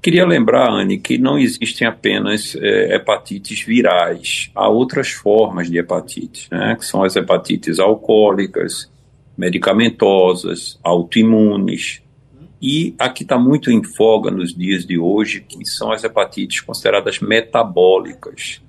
Queria 0.06 0.24
lembrar, 0.24 0.70
Anne, 0.70 1.00
que 1.00 1.18
não 1.18 1.36
existem 1.36 1.84
apenas 1.84 2.54
é, 2.54 2.94
hepatites 2.94 3.62
virais, 3.62 4.52
há 4.54 4.68
outras 4.68 5.10
formas 5.10 5.68
de 5.68 5.78
hepatite, 5.78 6.46
né, 6.48 6.76
que 6.78 6.86
são 6.86 7.02
as 7.02 7.16
hepatites 7.16 7.80
alcoólicas, 7.80 8.88
medicamentosas, 9.36 10.78
autoimunes, 10.80 12.02
e 12.62 12.94
aqui 13.00 13.24
está 13.24 13.36
muito 13.36 13.68
em 13.68 13.82
folga 13.82 14.30
nos 14.30 14.54
dias 14.54 14.86
de 14.86 14.96
hoje, 14.96 15.40
que 15.40 15.64
são 15.64 15.90
as 15.90 16.04
hepatites 16.04 16.60
consideradas 16.60 17.18
metabólicas. 17.18 18.62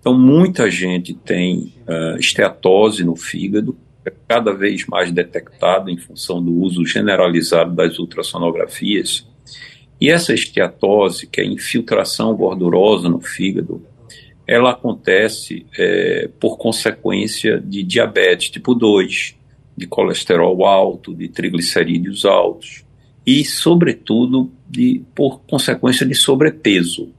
Então, 0.00 0.18
muita 0.18 0.70
gente 0.70 1.12
tem 1.12 1.70
uh, 1.86 2.18
esteatose 2.18 3.04
no 3.04 3.14
fígado, 3.14 3.76
é 4.06 4.12
cada 4.26 4.54
vez 4.54 4.86
mais 4.86 5.12
detectado 5.12 5.90
em 5.90 5.98
função 5.98 6.42
do 6.42 6.50
uso 6.50 6.86
generalizado 6.86 7.74
das 7.74 7.98
ultrassonografias 7.98 9.27
e 10.00 10.10
essa 10.10 10.32
esteatose, 10.32 11.26
que 11.26 11.40
é 11.40 11.44
a 11.44 11.46
infiltração 11.46 12.34
gordurosa 12.34 13.08
no 13.08 13.20
fígado, 13.20 13.82
ela 14.46 14.70
acontece 14.70 15.66
é, 15.76 16.30
por 16.38 16.56
consequência 16.56 17.60
de 17.60 17.82
diabetes 17.82 18.50
tipo 18.50 18.74
2, 18.74 19.34
de 19.76 19.86
colesterol 19.86 20.64
alto, 20.64 21.14
de 21.14 21.28
triglicerídeos 21.28 22.24
altos 22.24 22.84
e, 23.26 23.44
sobretudo, 23.44 24.50
de, 24.68 25.02
por 25.14 25.40
consequência 25.40 26.06
de 26.06 26.14
sobrepeso. 26.14 27.12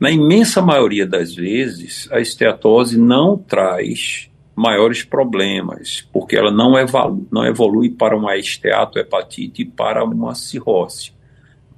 Na 0.00 0.10
imensa 0.10 0.62
maioria 0.62 1.06
das 1.06 1.34
vezes, 1.34 2.08
a 2.10 2.20
esteatose 2.20 2.98
não 2.98 3.36
traz 3.36 4.30
maiores 4.56 5.02
problemas, 5.02 6.08
porque 6.12 6.36
ela 6.36 6.50
não 6.50 6.78
evolui, 6.78 7.26
não 7.30 7.44
evolui 7.44 7.90
para 7.90 8.16
uma 8.16 8.36
esteatohepatite 8.36 9.62
e 9.62 9.64
para 9.64 10.04
uma 10.04 10.34
cirrose 10.34 11.13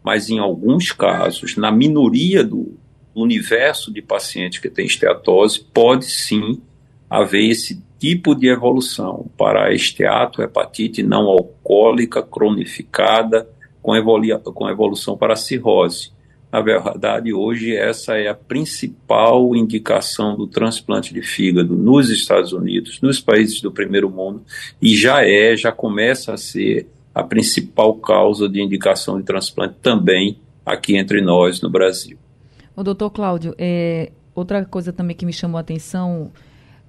mas 0.07 0.31
em 0.31 0.39
alguns 0.39 0.93
casos, 0.93 1.57
na 1.57 1.73
minoria 1.73 2.45
do 2.45 2.79
universo 3.13 3.93
de 3.93 4.01
pacientes 4.01 4.61
que 4.61 4.71
têm 4.71 4.87
esteatose, 4.87 5.67
pode 5.75 6.05
sim 6.05 6.63
haver 7.11 7.51
esse 7.51 7.83
tipo 7.99 8.33
de 8.33 8.47
evolução 8.47 9.29
para 9.37 9.65
a 9.65 9.75
esteatohepatite 9.75 11.03
não 11.03 11.23
alcoólica 11.27 12.23
cronificada 12.23 13.49
com, 13.83 13.95
com 14.55 14.71
evolução 14.71 15.19
para 15.19 15.33
a 15.33 15.37
cirrose. 15.37 16.13
Na 16.53 16.61
verdade, 16.61 17.33
hoje 17.33 17.75
essa 17.75 18.17
é 18.17 18.29
a 18.29 18.35
principal 18.35 19.57
indicação 19.57 20.37
do 20.37 20.47
transplante 20.47 21.13
de 21.13 21.21
fígado 21.21 21.75
nos 21.75 22.11
Estados 22.11 22.53
Unidos, 22.53 23.01
nos 23.01 23.21
países 23.21 23.61
do 23.61 23.73
primeiro 23.73 24.09
mundo, 24.09 24.45
e 24.81 24.95
já 24.95 25.27
é, 25.27 25.57
já 25.57 25.73
começa 25.73 26.33
a 26.33 26.37
ser 26.37 26.87
a 27.17 27.23
principal 27.23 27.95
causa 27.95 28.47
de 28.47 28.61
indicação 28.61 29.17
de 29.17 29.25
transplante 29.25 29.77
também 29.81 30.39
aqui 30.67 30.99
entre 30.99 31.23
nós 31.23 31.63
no 31.63 31.71
Brasil. 31.71 32.19
O 32.77 32.83
doutor 32.83 33.09
Cláudio, 33.09 33.55
é, 33.57 34.13
outra 34.35 34.63
coisa 34.67 34.93
também 34.93 35.17
que 35.17 35.25
me 35.25 35.33
chamou 35.33 35.57
a 35.57 35.63
atenção 35.63 36.31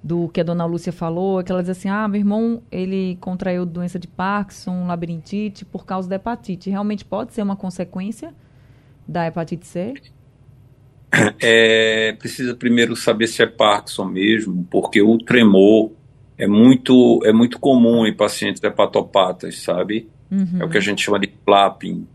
do 0.04 0.28
que 0.28 0.42
a 0.42 0.44
dona 0.44 0.66
Lúcia 0.66 0.92
falou, 0.92 1.40
é 1.40 1.42
que 1.42 1.50
ela 1.50 1.62
diz 1.62 1.70
assim, 1.70 1.88
ah, 1.88 2.06
meu 2.06 2.20
irmão, 2.20 2.62
ele 2.70 3.16
contraiu 3.22 3.64
doença 3.64 3.98
de 3.98 4.06
Parkinson, 4.06 4.86
labirintite, 4.86 5.64
por 5.64 5.86
causa 5.86 6.06
da 6.06 6.16
hepatite. 6.16 6.68
Realmente 6.68 7.06
pode 7.06 7.32
ser 7.32 7.40
uma 7.40 7.56
consequência 7.56 8.34
da 9.08 9.26
hepatite 9.26 9.66
C? 9.66 9.94
É, 11.40 12.12
precisa 12.18 12.54
primeiro 12.54 12.94
saber 12.94 13.28
se 13.28 13.42
é 13.42 13.46
Parkinson 13.46 14.04
mesmo, 14.04 14.68
porque 14.70 15.00
o 15.00 15.16
tremor 15.16 15.90
é 16.36 16.46
muito, 16.46 17.18
é 17.24 17.32
muito 17.32 17.58
comum 17.58 18.06
em 18.06 18.14
pacientes 18.14 18.62
hepatopatas, 18.62 19.62
sabe? 19.62 20.06
Uhum. 20.30 20.58
É 20.60 20.64
o 20.64 20.68
que 20.68 20.78
a 20.78 20.80
gente 20.80 21.02
chama 21.02 21.18
de 21.18 21.32
flapping. 21.44 22.06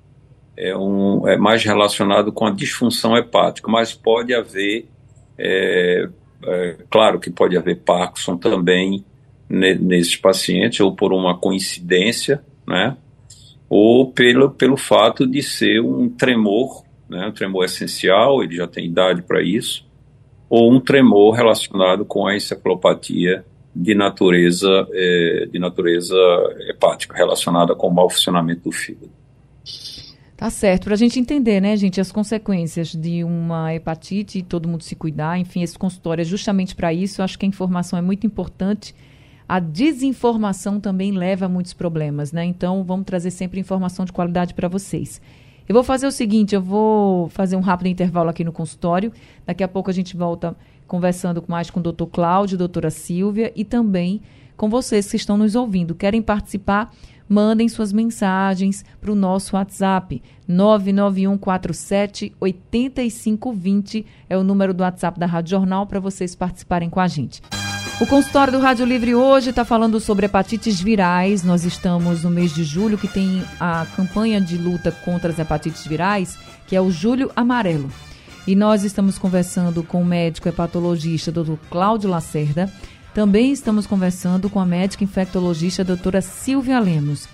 É, 0.56 0.76
um, 0.78 1.28
é 1.28 1.36
mais 1.36 1.64
relacionado 1.64 2.32
com 2.32 2.46
a 2.46 2.52
disfunção 2.52 3.18
hepática, 3.18 3.70
mas 3.72 3.94
pode 3.94 4.34
haver, 4.34 4.88
é, 5.38 6.08
é, 6.46 6.76
claro 6.90 7.20
que 7.20 7.32
pode 7.32 7.58
haver 7.58 7.80
Parkinson 7.80 8.38
também 8.38 9.04
nesses 9.50 10.16
pacientes, 10.16 10.80
ou 10.80 10.96
por 10.96 11.12
uma 11.12 11.38
coincidência, 11.38 12.44
né? 12.68 12.96
ou 13.76 14.12
pelo, 14.12 14.52
pelo 14.52 14.78
fato 14.78 15.26
de 15.26 15.42
ser 15.42 15.82
um 15.82 16.08
tremor, 16.08 16.84
né, 17.10 17.26
um 17.26 17.32
tremor 17.32 17.66
essencial, 17.66 18.44
ele 18.44 18.56
já 18.56 18.68
tem 18.68 18.86
idade 18.86 19.24
para 19.24 19.42
isso, 19.42 19.84
ou 20.48 20.72
um 20.72 20.80
tremor 20.80 21.34
relacionado 21.34 22.06
com 22.06 22.28
a 22.28 22.36
encefalopatia 22.36 23.44
de 23.76 23.96
natureza, 23.96 24.88
é, 24.92 25.48
de 25.52 25.60
natureza 25.60 26.16
hepática, 26.70 27.16
relacionada 27.16 27.76
com 27.76 27.88
o 27.88 27.94
mau 27.94 28.10
funcionamento 28.10 28.64
do 28.64 28.72
fígado. 28.72 29.12
Tá 30.38 30.50
certo. 30.50 30.86
Para 30.86 30.94
a 30.94 30.98
gente 30.98 31.20
entender, 31.20 31.62
né, 31.62 31.76
gente, 31.78 32.02
as 32.02 32.12
consequências 32.12 32.94
de 32.94 33.24
uma 33.24 33.74
hepatite, 33.74 34.42
todo 34.42 34.68
mundo 34.68 34.84
se 34.84 34.96
cuidar, 34.96 35.40
enfim, 35.40 35.64
esse 35.64 35.78
consultório 35.78 36.22
é 36.22 36.26
justamente 36.26 36.76
para 36.76 36.94
isso. 36.94 37.22
Eu 37.22 37.26
acho 37.26 37.40
que 37.40 37.46
a 37.46 37.50
informação 37.50 37.98
é 37.98 38.02
muito 38.02 38.28
importante 38.28 38.94
a 39.48 39.60
desinformação 39.60 40.80
também 40.80 41.12
leva 41.12 41.46
a 41.46 41.50
muitos 41.50 41.74
problemas, 41.74 42.32
né? 42.32 42.44
Então, 42.46 42.84
vamos 42.84 43.06
trazer 43.06 43.32
sempre 43.32 43.60
informação 43.60 44.06
de 44.06 44.12
qualidade 44.12 44.54
para 44.54 44.68
vocês. 44.68 45.22
Eu 45.68 45.74
vou 45.74 45.84
fazer 45.84 46.08
o 46.08 46.12
seguinte, 46.12 46.56
eu 46.56 46.62
vou 46.62 47.30
fazer 47.30 47.56
um 47.56 47.62
rápido 47.62 47.88
intervalo 47.88 48.30
aqui 48.30 48.44
no 48.44 48.52
consultório. 48.52 49.12
Daqui 49.46 49.64
a 49.64 49.68
pouco 49.68 49.90
a 49.90 49.94
gente 49.94 50.16
volta 50.18 50.56
conversando 50.94 51.44
mais 51.48 51.72
com 51.72 51.80
o 51.80 51.84
doutor 51.84 52.06
Cláudio, 52.06 52.56
doutora 52.56 52.92
Silvia 52.92 53.52
e 53.56 53.66
também 53.66 54.22
com 54.56 54.70
vocês 54.70 55.10
que 55.10 55.16
estão 55.16 55.36
nos 55.36 55.56
ouvindo. 55.56 55.96
Querem 55.96 56.22
participar? 56.22 56.94
Mandem 57.28 57.68
suas 57.68 57.92
mensagens 57.92 58.86
para 59.02 59.12
o 59.12 59.16
nosso 59.16 59.56
WhatsApp. 59.56 60.22
99147 60.48 62.36
8520 62.40 64.06
é 64.30 64.38
o 64.38 64.44
número 64.44 64.72
do 64.72 64.84
WhatsApp 64.84 65.20
da 65.20 65.26
Rádio 65.26 65.50
Jornal 65.50 65.88
para 65.88 66.00
vocês 66.00 66.36
participarem 66.36 66.92
com 66.92 67.00
a 67.00 67.08
gente. 67.08 67.42
O 68.00 68.06
consultório 68.06 68.54
do 68.54 68.60
Rádio 68.60 68.86
Livre 68.86 69.16
hoje 69.16 69.50
está 69.50 69.66
falando 69.66 70.00
sobre 70.00 70.28
hepatites 70.28 70.80
virais. 70.80 71.44
Nós 71.44 71.66
estamos 71.66 72.24
no 72.24 72.30
mês 72.30 72.54
de 72.54 72.64
julho, 72.64 73.00
que 73.00 73.08
tem 73.08 73.44
a 73.60 73.88
campanha 73.96 74.40
de 74.40 74.60
luta 74.60 74.92
contra 74.92 75.32
as 75.32 75.40
hepatites 75.40 75.88
virais, 75.88 76.38
que 76.68 76.76
é 76.76 76.82
o 76.82 76.92
Julho 76.92 77.32
Amarelo. 77.36 77.90
E 78.46 78.56
nós 78.56 78.84
estamos 78.84 79.18
conversando 79.18 79.84
com 79.84 80.02
o 80.02 80.06
médico 80.06 80.50
hepatologista, 80.50 81.32
doutor 81.32 81.58
Cláudio 81.70 82.10
Lacerda. 82.10 82.70
Também 83.14 83.54
estamos 83.54 83.88
conversando 83.88 84.50
com 84.50 84.60
a 84.60 84.66
médica 84.66 85.04
infectologista, 85.04 85.84
doutora 85.84 86.22
Silvia 86.22 86.78
Lemos. 86.80 87.28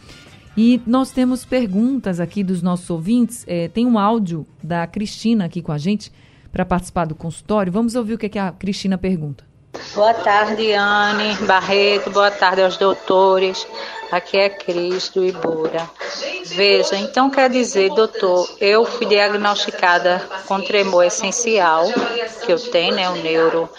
E 0.56 0.80
nós 0.86 1.10
temos 1.12 1.46
perguntas 1.46 2.20
aqui 2.20 2.44
dos 2.44 2.62
nossos 2.62 2.90
ouvintes. 2.90 3.44
É, 3.48 3.68
tem 3.70 3.88
um 3.88 3.98
áudio 3.98 4.46
da 4.62 4.86
Cristina 4.86 5.46
aqui 5.46 5.64
com 5.64 5.72
a 5.72 5.78
gente 5.80 6.12
para 6.52 6.64
participar 6.64 7.06
do 7.06 7.16
consultório. 7.16 7.72
Vamos 7.72 7.96
ouvir 7.96 8.14
o 8.14 8.18
que, 8.18 8.28
é 8.28 8.30
que 8.30 8.40
a 8.40 8.52
Cristina 8.52 8.98
pergunta. 8.98 9.44
Boa 9.96 10.14
tarde, 10.14 10.74
Anne 10.74 11.34
Barreto. 11.48 12.12
Boa 12.12 12.30
tarde 12.30 12.62
aos 12.62 12.78
doutores. 12.78 13.66
Aqui 14.12 14.38
é 14.38 14.50
Cris 14.50 15.10
do 15.10 15.24
Ibura. 15.24 15.88
Veja, 16.46 16.96
então 16.96 17.30
quer 17.30 17.50
dizer, 17.50 17.90
doutor, 17.90 18.50
eu 18.60 18.84
fui 18.84 19.06
diagnosticada 19.06 20.28
com 20.48 20.60
tremor 20.62 21.06
essencial, 21.06 21.86
que 22.44 22.52
eu 22.52 22.60
tenho, 22.60 22.96
né, 22.96 23.10
o 23.10 23.16
neuro. 23.16 23.70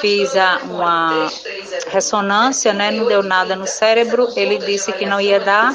Fiz 0.00 0.36
a, 0.36 0.58
uma 0.64 1.30
ressonância, 1.88 2.72
né, 2.72 2.90
não 2.90 3.06
deu 3.06 3.22
nada 3.22 3.54
no 3.54 3.66
cérebro. 3.66 4.28
Ele 4.34 4.58
disse 4.58 4.92
que 4.92 5.06
não 5.06 5.20
ia 5.20 5.38
dar, 5.38 5.74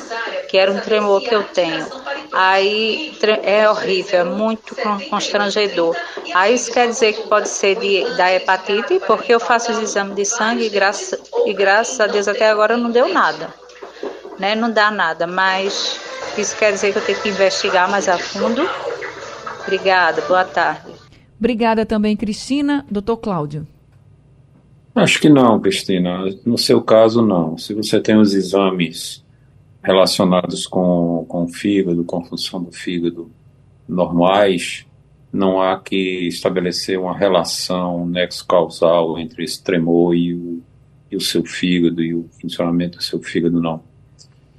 que 0.50 0.58
era 0.58 0.72
um 0.72 0.80
tremor 0.80 1.22
que 1.22 1.34
eu 1.34 1.44
tenho. 1.44 1.88
Aí 2.34 3.18
é 3.44 3.70
horrível, 3.70 4.20
é 4.20 4.24
muito 4.26 4.76
constrangedor. 5.10 5.96
Aí 6.34 6.56
isso 6.56 6.70
quer 6.72 6.88
dizer 6.88 7.14
que 7.14 7.30
pode 7.30 7.48
ser 7.48 7.76
de, 7.76 8.04
da 8.18 8.34
hepatite, 8.34 9.00
porque 9.08 9.34
eu 9.34 9.40
faço 9.40 9.72
os 9.72 9.80
exames 9.80 10.16
de 10.16 10.26
sangue 10.26 10.66
e, 10.66 10.70
graça, 10.70 11.18
e 11.46 11.54
graças 11.54 11.98
a 12.02 12.08
Deus 12.08 12.28
até 12.28 12.50
agora 12.50 12.76
não 12.76 12.92
deu 12.92 13.08
nada. 13.08 13.54
Né? 14.40 14.56
Não 14.56 14.72
dá 14.72 14.92
nada, 14.92 15.26
mas 15.26 16.00
isso 16.38 16.58
quer 16.58 16.72
dizer 16.72 16.92
que 16.92 17.00
eu 17.00 17.06
tenho 17.06 17.22
que 17.22 17.30
investigar 17.30 17.90
mais 17.90 18.08
a 18.10 18.18
fundo. 18.18 18.62
Obrigada, 19.64 20.22
boa 20.24 20.44
tarde. 20.44 20.92
Obrigada 21.40 21.86
também, 21.86 22.16
Cristina. 22.16 22.86
Doutor 22.90 23.18
Cláudio. 23.18 23.68
Acho 24.94 25.20
que 25.20 25.30
não, 25.30 25.60
Cristina. 25.60 26.24
No 26.46 26.58
seu 26.58 26.82
caso, 26.82 27.22
não. 27.22 27.58
Se 27.58 27.74
você 27.74 28.00
tem 28.00 28.18
os 28.18 28.34
exames 28.34 29.24
relacionados 29.84 30.66
com, 30.66 31.26
com 31.28 31.44
o 31.44 31.48
fígado, 31.48 32.04
com 32.04 32.18
a 32.18 32.24
função 32.24 32.64
do 32.64 32.72
fígado 32.72 33.30
normais, 33.88 34.86
não 35.32 35.62
há 35.62 35.78
que 35.78 36.28
estabelecer 36.28 36.98
uma 36.98 37.16
relação 37.16 38.08
nexo-causal 38.08 39.20
entre 39.20 39.44
esse 39.44 39.62
tremor 39.62 40.16
e 40.16 40.34
o, 40.34 40.64
e 41.12 41.16
o 41.16 41.22
seu 41.22 41.44
fígado 41.44 42.02
e 42.02 42.16
o 42.16 42.28
funcionamento 42.42 42.98
do 42.98 43.04
seu 43.04 43.22
fígado, 43.22 43.62
não. 43.62 43.84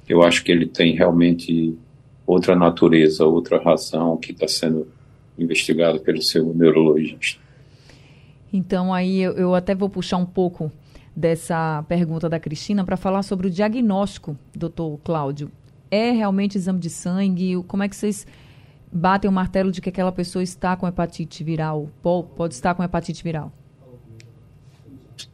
Eu 0.07 0.23
acho 0.23 0.43
que 0.43 0.51
ele 0.51 0.65
tem 0.65 0.95
realmente 0.95 1.77
outra 2.25 2.55
natureza, 2.55 3.25
outra 3.25 3.61
razão 3.61 4.17
que 4.17 4.31
está 4.31 4.47
sendo 4.47 4.87
investigado 5.37 5.99
pelo 5.99 6.21
seu 6.21 6.53
neurologista. 6.53 7.41
Então, 8.51 8.93
aí 8.93 9.19
eu, 9.19 9.33
eu 9.33 9.55
até 9.55 9.75
vou 9.75 9.89
puxar 9.89 10.17
um 10.17 10.25
pouco 10.25 10.71
dessa 11.15 11.83
pergunta 11.87 12.29
da 12.29 12.39
Cristina 12.39 12.83
para 12.85 12.95
falar 12.95 13.23
sobre 13.23 13.47
o 13.47 13.49
diagnóstico, 13.49 14.37
doutor 14.55 14.99
Cláudio. 15.03 15.51
É 15.89 16.11
realmente 16.11 16.57
exame 16.57 16.79
de 16.79 16.89
sangue? 16.89 17.55
Como 17.67 17.83
é 17.83 17.89
que 17.89 17.95
vocês 17.95 18.27
batem 18.91 19.29
o 19.29 19.33
martelo 19.33 19.71
de 19.71 19.81
que 19.81 19.89
aquela 19.89 20.11
pessoa 20.11 20.43
está 20.43 20.75
com 20.75 20.87
hepatite 20.87 21.43
viral? 21.43 21.89
Pode 22.01 22.53
estar 22.53 22.75
com 22.75 22.83
hepatite 22.83 23.23
viral? 23.23 23.51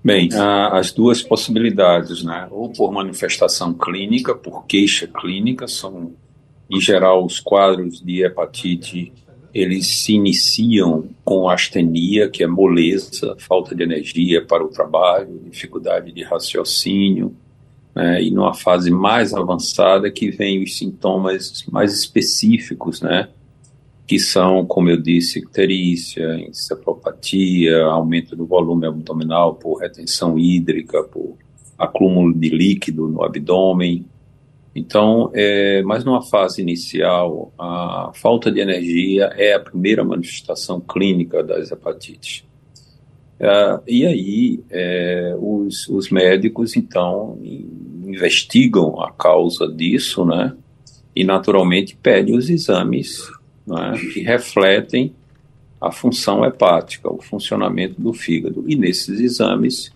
Bem, 0.03 0.29
as 0.71 0.91
duas 0.91 1.21
possibilidades, 1.21 2.23
né? 2.23 2.47
Ou 2.51 2.69
por 2.69 2.91
manifestação 2.91 3.73
clínica, 3.73 4.35
por 4.35 4.65
queixa 4.65 5.07
clínica, 5.07 5.67
são, 5.67 6.13
em 6.69 6.79
geral, 6.79 7.25
os 7.25 7.39
quadros 7.39 8.01
de 8.01 8.23
hepatite 8.23 9.11
eles 9.53 10.03
se 10.03 10.13
iniciam 10.13 11.09
com 11.23 11.47
astenia, 11.47 12.27
que 12.27 12.43
é 12.43 12.47
moleza, 12.47 13.35
falta 13.37 13.75
de 13.75 13.83
energia 13.83 14.43
para 14.43 14.63
o 14.63 14.69
trabalho, 14.69 15.41
dificuldade 15.47 16.11
de 16.11 16.23
raciocínio, 16.23 17.35
né, 17.95 18.23
e 18.23 18.31
numa 18.31 18.55
fase 18.55 18.89
mais 18.89 19.31
avançada 19.31 20.09
que 20.09 20.31
vem 20.31 20.63
os 20.63 20.75
sintomas 20.75 21.63
mais 21.71 21.93
específicos, 21.93 22.99
né, 22.99 23.29
que 24.05 24.19
são, 24.19 24.65
como 24.65 24.89
eu 24.89 25.01
disse, 25.01 25.39
icterícia, 25.39 26.35
encefalopatia, 26.47 27.83
aumento 27.85 28.35
do 28.35 28.45
volume 28.45 28.85
abdominal 28.85 29.55
por 29.55 29.79
retenção 29.79 30.37
hídrica, 30.37 31.03
por 31.03 31.37
acúmulo 31.77 32.33
de 32.33 32.49
líquido 32.49 33.07
no 33.07 33.23
abdômen, 33.23 34.05
então, 34.75 35.29
é, 35.33 35.83
mas 35.83 36.03
numa 36.03 36.21
fase 36.23 36.61
inicial, 36.61 37.53
a 37.59 38.11
falta 38.15 38.51
de 38.51 38.59
energia 38.59 39.25
é 39.35 39.53
a 39.53 39.59
primeira 39.59 40.03
manifestação 40.03 40.81
clínica 40.81 41.43
das 41.43 41.71
hepatites. 41.71 42.43
É, 43.39 43.79
e 43.87 44.05
aí, 44.05 44.63
é, 44.71 45.35
os, 45.39 45.87
os 45.89 46.09
médicos, 46.09 46.75
então, 46.75 47.37
investigam 48.03 48.99
a 48.99 49.11
causa 49.11 49.67
disso, 49.67 50.25
né? 50.25 50.55
E, 51.15 51.23
naturalmente, 51.23 51.95
pedem 52.01 52.35
os 52.35 52.49
exames 52.49 53.29
né, 53.65 53.93
que 54.13 54.21
refletem 54.21 55.13
a 55.79 55.91
função 55.91 56.45
hepática, 56.45 57.11
o 57.11 57.21
funcionamento 57.21 58.01
do 58.01 58.13
fígado. 58.13 58.63
E 58.67 58.75
nesses 58.75 59.19
exames, 59.19 59.91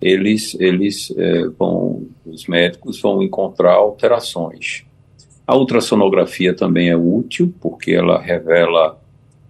eles, 0.00 0.56
eles 0.60 1.12
é, 1.16 1.48
vão, 1.48 2.06
os 2.24 2.46
médicos 2.46 3.00
vão 3.00 3.22
encontrar 3.22 3.74
alterações. 3.74 4.84
A 5.46 5.56
ultrassonografia 5.56 6.54
também 6.54 6.88
é 6.88 6.96
útil, 6.96 7.52
porque 7.60 7.92
ela 7.92 8.20
revela 8.20 9.00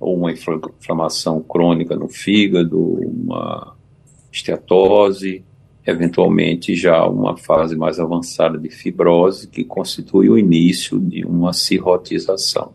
uma 0.01 0.33
inflamação 0.33 1.41
crônica 1.41 1.95
no 1.97 2.09
fígado, 2.09 2.79
uma 2.79 3.75
esteatose, 4.33 5.45
eventualmente 5.87 6.75
já 6.75 7.07
uma 7.07 7.37
fase 7.37 7.77
mais 7.77 8.01
avançada 8.01 8.59
de 8.59 8.71
fibrose, 8.71 9.49
que 9.49 9.65
constitui 9.65 10.29
o 10.29 10.39
início 10.39 10.99
de 10.99 11.25
uma 11.25 11.53
cirrotização. 11.53 12.73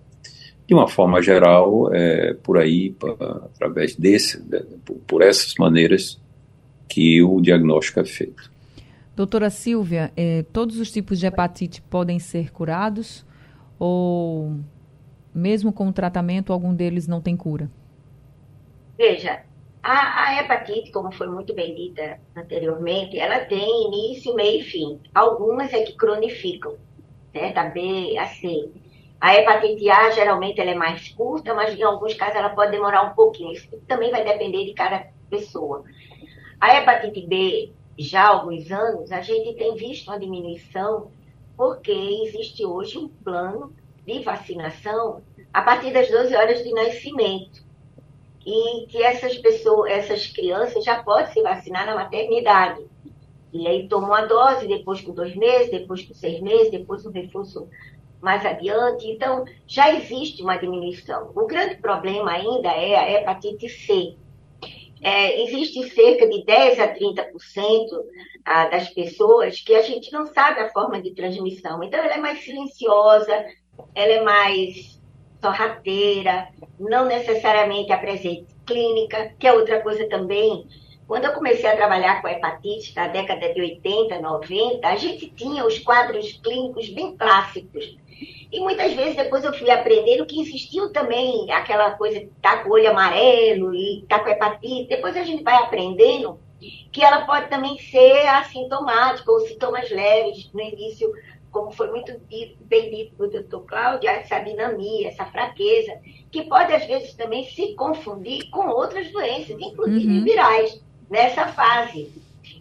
De 0.70 0.76
uma 0.76 0.88
forma 0.88 1.20
geral, 1.20 1.92
é 1.92 2.36
por 2.36 2.56
aí, 2.60 2.96
através 3.56 3.96
desse, 3.96 4.40
por 5.08 5.24
essas 5.24 5.56
maneiras 5.56 6.22
que 6.88 7.24
o 7.24 7.42
diagnóstico 7.42 8.02
é 8.02 8.06
feito. 8.06 8.52
Doutora 9.16 9.50
Silvia, 9.50 10.12
eh, 10.16 10.46
todos 10.54 10.80
os 10.80 10.92
tipos 10.92 11.20
de 11.20 11.26
hepatite 11.26 11.82
podem 11.82 12.20
ser 12.20 12.52
curados 12.52 13.26
ou 13.80 14.58
mesmo 15.34 15.74
com 15.74 15.88
o 15.88 15.92
tratamento 15.92 16.54
algum 16.54 16.72
deles 16.72 17.08
não 17.08 17.20
tem 17.20 17.36
cura? 17.36 17.68
Veja, 18.96 19.42
a, 19.82 20.28
a, 20.28 20.40
hepatite, 20.40 20.92
como 20.92 21.12
foi 21.12 21.26
muito 21.26 21.52
bem 21.52 21.74
dita 21.74 22.20
anteriormente, 22.36 23.18
ela 23.18 23.40
tem 23.40 23.88
início, 23.88 24.36
meio 24.36 24.62
e 24.62 24.64
fim. 24.64 25.00
Algumas 25.16 25.74
é 25.74 25.82
que 25.82 25.94
cronificam, 25.94 26.76
certo? 27.34 27.58
A 27.58 27.64
B, 27.64 28.16
a 28.20 28.28
C. 28.28 28.70
A 29.20 29.36
hepatite 29.36 29.90
A, 29.90 30.12
geralmente, 30.12 30.62
ela 30.62 30.72
é 30.72 30.76
mais 30.76 31.10
curta, 31.10 31.54
mas 31.54 31.78
em 31.78 31.84
alguns 31.84 32.14
casos 32.14 32.36
ela 32.36 32.50
pode 32.50 32.72
demorar 32.72 33.04
um 33.04 33.14
pouquinho. 33.14 33.52
Isso 33.52 33.68
também 33.88 34.12
vai 34.12 34.24
depender 34.24 34.66
de 34.66 34.74
cada 34.74 35.08
pessoa. 35.30 35.84
A 36.60 36.78
hepatite 36.78 37.28
B, 37.28 37.72
já 37.98 38.24
há 38.24 38.28
alguns 38.30 38.72
anos, 38.72 39.12
a 39.12 39.22
gente 39.22 39.58
tem 39.58 39.76
visto 39.76 40.08
uma 40.08 40.20
diminuição 40.20 41.12
porque 41.58 41.92
existe 41.92 42.66
hoje 42.66 42.98
um 42.98 43.10
plano 43.10 43.74
de 44.06 44.20
vacinação 44.24 45.22
a 45.54 45.62
partir 45.62 45.92
das 45.92 46.10
12 46.10 46.34
horas 46.34 46.64
de 46.64 46.72
nascimento 46.72 47.62
e 48.46 48.86
que 48.88 49.04
essas 49.04 49.38
pessoas, 49.38 49.92
essas 49.92 50.28
crianças 50.28 50.84
já 50.86 51.04
podem 51.04 51.32
se 51.34 51.42
vacinar 51.42 51.86
na 51.86 51.96
maternidade. 51.96 52.86
E 53.52 53.68
aí 53.68 53.88
tomam 53.88 54.14
a 54.14 54.26
dose, 54.26 54.68
depois 54.68 55.02
com 55.02 55.12
dois 55.14 55.36
meses, 55.36 55.72
depois 55.72 56.04
com 56.04 56.14
seis 56.14 56.40
meses, 56.40 56.72
depois 56.72 57.06
um 57.06 57.12
reforço 57.12 57.68
mais 58.22 58.46
adiante. 58.46 59.08
Então, 59.08 59.46
já 59.68 59.94
existe 59.94 60.42
uma 60.42 60.58
diminuição. 60.58 61.32
O 61.36 61.46
grande 61.46 61.76
problema 61.76 62.32
ainda 62.32 62.70
é 62.70 62.96
a 62.96 63.12
hepatite 63.12 63.70
C. 63.70 64.16
É, 65.02 65.42
existe 65.44 65.90
cerca 65.92 66.28
de 66.28 66.44
10 66.44 66.80
a 66.80 66.94
30% 66.94 67.26
ah, 68.44 68.66
das 68.68 68.90
pessoas 68.90 69.62
que 69.62 69.74
a 69.74 69.82
gente 69.82 70.12
não 70.12 70.26
sabe 70.26 70.60
a 70.60 70.70
forma 70.70 71.02
de 71.02 71.12
transmissão. 71.12 71.82
Então, 71.84 72.00
ela 72.00 72.16
é 72.16 72.18
mais 72.18 72.44
silenciosa, 72.44 73.46
ela 73.96 74.12
é 74.14 74.22
mais 74.22 75.00
sorrateira, 75.42 76.50
não 76.78 77.06
necessariamente 77.06 77.92
apresente 77.92 78.48
clínica, 78.66 79.34
que 79.40 79.48
é 79.48 79.54
outra 79.54 79.82
coisa 79.82 80.08
também. 80.10 80.68
Quando 81.08 81.26
eu 81.26 81.34
comecei 81.34 81.68
a 81.68 81.76
trabalhar 81.76 82.22
com 82.22 82.28
hepatite, 82.28 82.96
na 82.96 83.08
década 83.08 83.52
de 83.52 83.60
80, 83.60 84.20
90, 84.20 84.88
a 84.88 84.96
gente 84.96 85.28
tinha 85.32 85.66
os 85.66 85.80
quadros 85.80 86.34
clínicos 86.44 86.90
bem 86.90 87.18
clássicos. 87.18 87.98
E 88.52 88.60
muitas 88.60 88.94
vezes 88.94 89.16
depois 89.16 89.44
eu 89.44 89.54
fui 89.54 89.70
aprendendo 89.70 90.26
que 90.26 90.42
existiu 90.42 90.92
também 90.92 91.52
aquela 91.52 91.92
coisa 91.92 92.20
de 92.20 92.26
estar 92.26 92.58
tá 92.58 92.64
com 92.64 92.70
o 92.70 92.74
olho 92.74 92.90
amarelo 92.90 93.74
e 93.74 94.02
estar 94.02 94.20
tá 94.20 94.24
com 94.24 94.30
hepatite. 94.30 94.90
Depois 94.90 95.16
a 95.16 95.24
gente 95.24 95.44
vai 95.44 95.56
aprendendo 95.56 96.40
que 96.92 97.04
ela 97.04 97.26
pode 97.26 97.48
também 97.48 97.78
ser 97.78 98.28
assintomática 98.28 99.32
ou 99.32 99.42
sintomas 99.42 99.90
leves 99.92 100.50
no 100.52 100.62
início 100.62 101.12
como 101.52 101.72
foi 101.72 101.90
muito 101.90 102.18
dito, 102.30 102.64
bem 102.66 102.90
dito 102.90 103.16
pelo 103.16 103.30
doutor 103.30 103.66
Cláudio, 103.66 104.10
essa 104.10 104.40
dinamia, 104.40 105.10
essa 105.10 105.26
fraqueza, 105.26 106.00
que 106.32 106.44
pode 106.44 106.74
às 106.74 106.86
vezes 106.86 107.14
também 107.14 107.44
se 107.46 107.74
confundir 107.76 108.50
com 108.50 108.68
outras 108.68 109.12
doenças, 109.12 109.58
inclusive 109.60 110.08
uhum. 110.08 110.24
virais, 110.24 110.82
nessa 111.10 111.48
fase. 111.48 112.12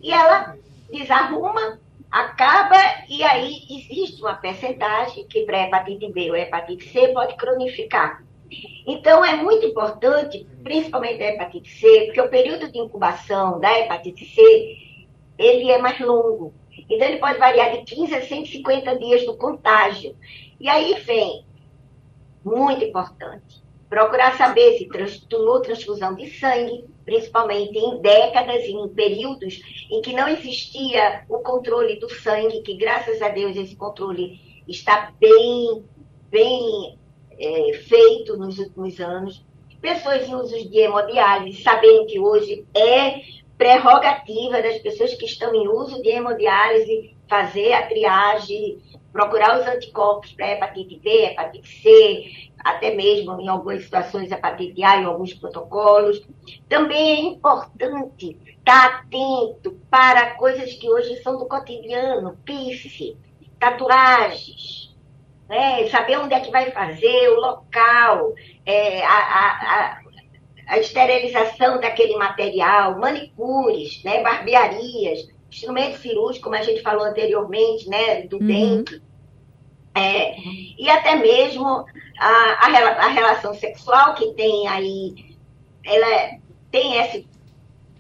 E 0.03 0.11
ela 0.11 0.57
desarruma, 0.91 1.79
acaba, 2.11 2.77
e 3.09 3.23
aí 3.23 3.63
existe 3.71 4.21
uma 4.23 4.35
percentagem 4.35 5.27
que 5.27 5.45
para 5.45 5.65
hepatite 5.65 6.11
B 6.11 6.31
ou 6.31 6.37
hepatite 6.37 6.89
C 6.89 7.09
pode 7.09 7.37
cronificar. 7.37 8.23
Então, 8.87 9.23
é 9.23 9.37
muito 9.37 9.67
importante, 9.67 10.47
principalmente 10.63 11.23
a 11.23 11.35
hepatite 11.35 11.71
C, 11.71 12.05
porque 12.07 12.21
o 12.21 12.31
período 12.31 12.73
de 12.73 12.79
incubação 12.79 13.61
da 13.61 13.79
hepatite 13.79 14.25
C, 14.25 14.79
ele 15.37 15.71
é 15.71 15.79
mais 15.79 16.01
longo. 16.01 16.55
Então, 16.89 17.07
ele 17.07 17.19
pode 17.19 17.39
variar 17.39 17.73
de 17.73 17.85
15 17.85 18.15
a 18.15 18.23
150 18.23 18.99
dias 18.99 19.27
do 19.27 19.37
contágio. 19.37 20.17
E 20.59 20.69
aí 20.69 20.95
vem, 21.03 21.45
muito 22.43 22.83
importante, 22.83 23.63
procurar 23.91 24.37
saber 24.39 24.79
se 24.79 25.27
tomou 25.27 25.61
transfusão 25.61 26.15
de 26.15 26.31
sangue, 26.39 26.87
principalmente 27.09 27.79
em 27.79 28.03
décadas 28.03 28.65
e 28.65 28.73
em 28.73 28.87
períodos 28.91 29.63
em 29.91 30.03
que 30.03 30.13
não 30.13 30.29
existia 30.29 31.25
o 31.27 31.39
controle 31.39 31.99
do 31.99 32.11
sangue, 32.11 32.61
que 32.61 32.77
graças 32.77 33.23
a 33.23 33.31
Deus 33.31 33.57
esse 33.57 33.75
controle 33.75 34.39
está 34.69 35.11
bem, 35.19 35.83
bem 36.31 36.99
é, 37.39 37.73
feito 37.73 38.37
nos 38.37 38.59
últimos 38.59 39.01
anos. 39.01 39.43
Pessoas 39.81 40.29
em 40.29 40.35
uso 40.35 40.69
de 40.69 40.81
hemodiálise, 40.81 41.63
sabendo 41.63 42.05
que 42.05 42.21
hoje 42.21 42.67
é 42.77 43.23
prerrogativa 43.57 44.61
das 44.61 44.79
pessoas 44.81 45.15
que 45.15 45.25
estão 45.25 45.55
em 45.55 45.67
uso 45.67 46.03
de 46.03 46.11
hemodiálise 46.11 47.17
fazer 47.27 47.73
a 47.73 47.87
triagem, 47.87 48.83
procurar 49.11 49.59
os 49.59 49.67
anticorpos 49.67 50.33
para 50.33 50.53
hepatite 50.53 50.99
B, 50.99 51.25
hepatite 51.25 51.69
C, 51.69 52.48
até 52.59 52.95
mesmo 52.95 53.41
em 53.41 53.49
algumas 53.49 53.85
situações 53.85 54.31
hepatite 54.31 54.83
A, 54.83 54.97
em 54.99 55.05
alguns 55.05 55.33
protocolos. 55.35 56.23
Também 56.69 57.17
é 57.17 57.21
importante 57.21 58.37
estar 58.47 59.01
atento 59.01 59.79
para 59.91 60.35
coisas 60.35 60.73
que 60.75 60.89
hoje 60.89 61.23
são 61.23 61.39
do 61.39 61.47
cotidiano, 61.47 62.37
pife, 62.45 63.17
tatuagens, 63.59 64.95
né? 65.49 65.89
saber 65.89 66.19
onde 66.19 66.35
é 66.35 66.41
que 66.41 66.51
vai 66.51 66.71
fazer, 66.71 67.31
o 67.31 67.41
local, 67.41 68.35
é, 68.67 69.03
a, 69.05 69.09
a, 69.09 69.99
a 70.69 70.79
esterilização 70.79 71.81
daquele 71.81 72.17
material, 72.17 72.99
manicures, 72.99 74.03
né, 74.05 74.23
barbearias, 74.23 75.27
instrumento 75.51 75.99
cirúrgico, 75.99 76.45
como 76.45 76.57
a 76.57 76.63
gente 76.63 76.83
falou 76.83 77.05
anteriormente, 77.05 77.89
né, 77.89 78.23
do 78.27 78.37
uhum. 78.37 78.47
dente, 78.47 79.03
é, 79.99 80.37
e 80.79 80.89
até 80.89 81.17
mesmo 81.17 81.85
a, 82.19 82.29
a, 82.29 83.07
a, 83.07 83.09
relação 83.09 83.53
sexual 83.55 84.15
que 84.15 84.33
tem 84.35 84.69
aí, 84.69 85.37
ela 85.85 86.39
tem 86.71 86.97
esse, 86.99 87.29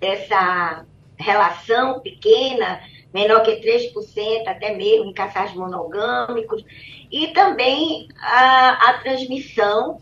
essa 0.00 0.86
relação 1.18 2.00
pequena, 2.00 2.80
menor 3.12 3.42
que 3.42 3.56
3%, 3.56 4.46
até 4.46 4.74
mesmo 4.74 5.06
em 5.06 5.12
casais 5.12 5.52
monogâmicos, 5.54 6.64
e 7.10 7.28
também 7.28 8.08
a, 8.20 8.90
a 8.90 8.98
transmissão 8.98 9.98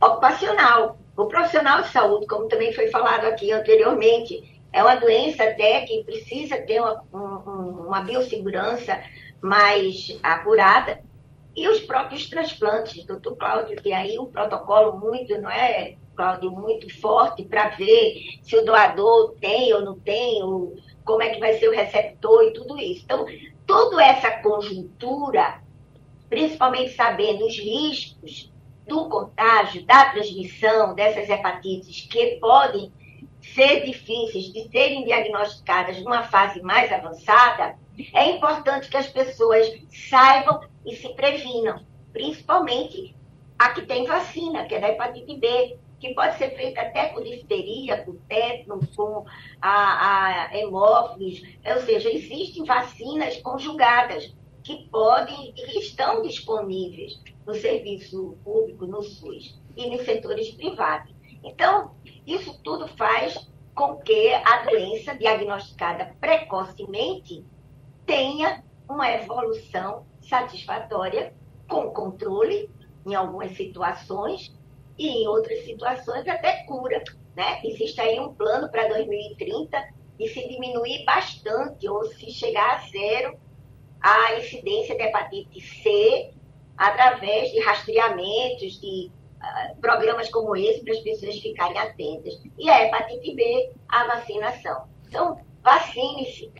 ocupacional, 0.00 0.98
o 1.16 1.26
profissional 1.26 1.82
de 1.82 1.88
saúde, 1.88 2.26
como 2.26 2.48
também 2.48 2.72
foi 2.72 2.88
falado 2.88 3.24
aqui 3.24 3.52
anteriormente, 3.52 4.60
é 4.72 4.82
uma 4.82 4.96
doença 4.96 5.44
até 5.44 5.80
que 5.82 6.04
precisa 6.04 6.58
ter 6.58 6.80
uma, 6.80 7.02
um, 7.12 7.86
uma 7.86 8.00
biossegurança 8.00 9.00
mais 9.40 10.18
apurada. 10.22 11.00
E 11.56 11.68
os 11.68 11.80
próprios 11.80 12.28
transplantes, 12.28 13.04
doutor 13.04 13.36
Cláudio, 13.36 13.82
tem 13.82 13.92
aí 13.92 14.18
um 14.18 14.26
protocolo 14.26 14.98
muito, 14.98 15.40
não 15.40 15.50
é, 15.50 15.96
Cláudio, 16.14 16.50
muito 16.50 16.92
forte 17.00 17.44
para 17.44 17.68
ver 17.70 18.38
se 18.42 18.56
o 18.56 18.64
doador 18.64 19.34
tem 19.40 19.72
ou 19.72 19.82
não 19.82 19.98
tem, 19.98 20.42
ou 20.42 20.76
como 21.04 21.22
é 21.22 21.30
que 21.30 21.40
vai 21.40 21.54
ser 21.58 21.68
o 21.68 21.74
receptor 21.74 22.44
e 22.44 22.52
tudo 22.52 22.78
isso. 22.78 23.02
Então, 23.04 23.26
toda 23.66 24.04
essa 24.04 24.30
conjuntura, 24.42 25.60
principalmente 26.28 26.94
sabendo 26.94 27.46
os 27.46 27.58
riscos 27.58 28.52
do 28.86 29.08
contágio, 29.08 29.84
da 29.84 30.06
transmissão 30.10 30.94
dessas 30.94 31.28
hepatites 31.28 32.06
que 32.10 32.36
podem 32.40 32.92
ser 33.40 33.84
difíceis 33.84 34.52
de 34.52 34.68
serem 34.70 35.04
diagnosticadas 35.04 36.00
numa 36.02 36.24
fase 36.24 36.60
mais 36.62 36.92
avançada, 36.92 37.76
é 38.12 38.30
importante 38.30 38.88
que 38.88 38.96
as 38.96 39.08
pessoas 39.08 39.66
saibam 39.90 40.60
e 40.84 40.94
se 40.94 41.08
previnam, 41.10 41.84
principalmente 42.12 43.16
a 43.58 43.70
que 43.70 43.82
tem 43.82 44.06
vacina, 44.06 44.66
que 44.66 44.74
é 44.74 44.80
da 44.80 44.88
hepatite 44.90 45.36
B, 45.36 45.78
que 45.98 46.14
pode 46.14 46.38
ser 46.38 46.50
feita 46.50 46.80
até 46.80 47.08
com 47.08 47.22
difteria, 47.22 48.04
com 48.04 48.14
tétano, 48.28 48.80
com 48.94 49.24
a, 49.60 50.46
a 50.46 50.56
hemófilis, 50.56 51.42
ou 51.66 51.80
seja, 51.80 52.08
existem 52.08 52.64
vacinas 52.64 53.36
conjugadas 53.38 54.32
que 54.62 54.88
podem 54.90 55.52
e 55.56 55.78
estão 55.80 56.22
disponíveis 56.22 57.20
no 57.44 57.54
serviço 57.54 58.36
público, 58.44 58.86
no 58.86 59.02
SUS, 59.02 59.58
e 59.76 59.90
nos 59.90 60.04
setores 60.04 60.50
privados. 60.50 61.12
Então, 61.42 61.92
isso 62.26 62.60
tudo 62.62 62.86
faz 62.88 63.48
com 63.74 63.96
que 63.96 64.32
a 64.34 64.64
doença 64.64 65.14
diagnosticada 65.14 66.14
precocemente 66.20 67.44
tenha 68.08 68.64
uma 68.88 69.12
evolução 69.12 70.06
satisfatória, 70.22 71.34
com 71.68 71.90
controle 71.90 72.70
em 73.06 73.14
algumas 73.14 73.54
situações 73.54 74.56
e 74.96 75.06
em 75.08 75.28
outras 75.28 75.62
situações 75.64 76.26
até 76.26 76.64
cura. 76.64 77.04
Né? 77.36 77.60
Existe 77.62 78.00
aí 78.00 78.18
um 78.18 78.32
plano 78.32 78.70
para 78.70 78.88
2030 78.88 79.88
e 80.18 80.26
se 80.28 80.48
diminuir 80.48 81.04
bastante 81.04 81.86
ou 81.86 82.04
se 82.06 82.30
chegar 82.30 82.76
a 82.76 82.88
zero 82.88 83.38
a 84.00 84.38
incidência 84.38 84.96
de 84.96 85.02
hepatite 85.02 85.60
C 85.60 86.32
através 86.76 87.50
de 87.50 87.60
rastreamentos, 87.60 88.80
de 88.80 89.10
uh, 89.42 89.80
programas 89.80 90.30
como 90.30 90.56
esse 90.56 90.82
para 90.82 90.94
as 90.94 91.00
pessoas 91.00 91.38
ficarem 91.40 91.76
atentas. 91.76 92.40
E 92.58 92.70
a 92.70 92.86
hepatite 92.86 93.34
B, 93.34 93.72
a 93.88 94.06
vacinação. 94.06 94.88
Então, 95.06 95.40
vacine-se, 95.62 96.50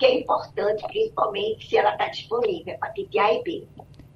que 0.00 0.06
é 0.06 0.18
importante, 0.18 0.82
principalmente 0.86 1.68
se 1.68 1.76
ela 1.76 1.92
está 1.92 2.08
disponível, 2.08 2.72
hepatite 2.74 3.18
A 3.18 3.34
e 3.34 3.42
B. 3.42 3.68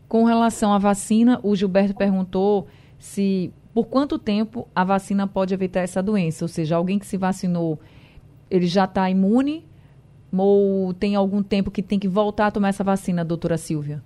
Com 0.09 0.25
relação 0.25 0.73
à 0.73 0.79
vacina, 0.79 1.39
o 1.43 1.55
Gilberto 1.55 1.95
perguntou 1.95 2.67
se 2.99 3.53
por 3.75 3.87
quanto 3.87 4.19
tempo 4.19 4.67
a 4.75 4.83
vacina 4.83 5.27
pode 5.27 5.53
evitar 5.53 5.81
essa 5.81 6.03
doença, 6.03 6.45
ou 6.45 6.49
seja, 6.49 6.77
alguém 6.77 6.99
que 6.99 7.07
se 7.07 7.19
vacinou, 7.19 7.79
ele 8.51 8.67
já 8.67 8.85
está 8.85 9.11
imune 9.11 9.67
ou 10.33 10.95
tem 10.95 11.15
algum 11.15 11.43
tempo 11.43 11.71
que 11.71 11.83
tem 11.83 11.99
que 11.99 12.09
voltar 12.09 12.47
a 12.47 12.51
tomar 12.51 12.69
essa 12.69 12.83
vacina, 12.83 13.25
doutora 13.25 13.59
Silvia? 13.59 14.03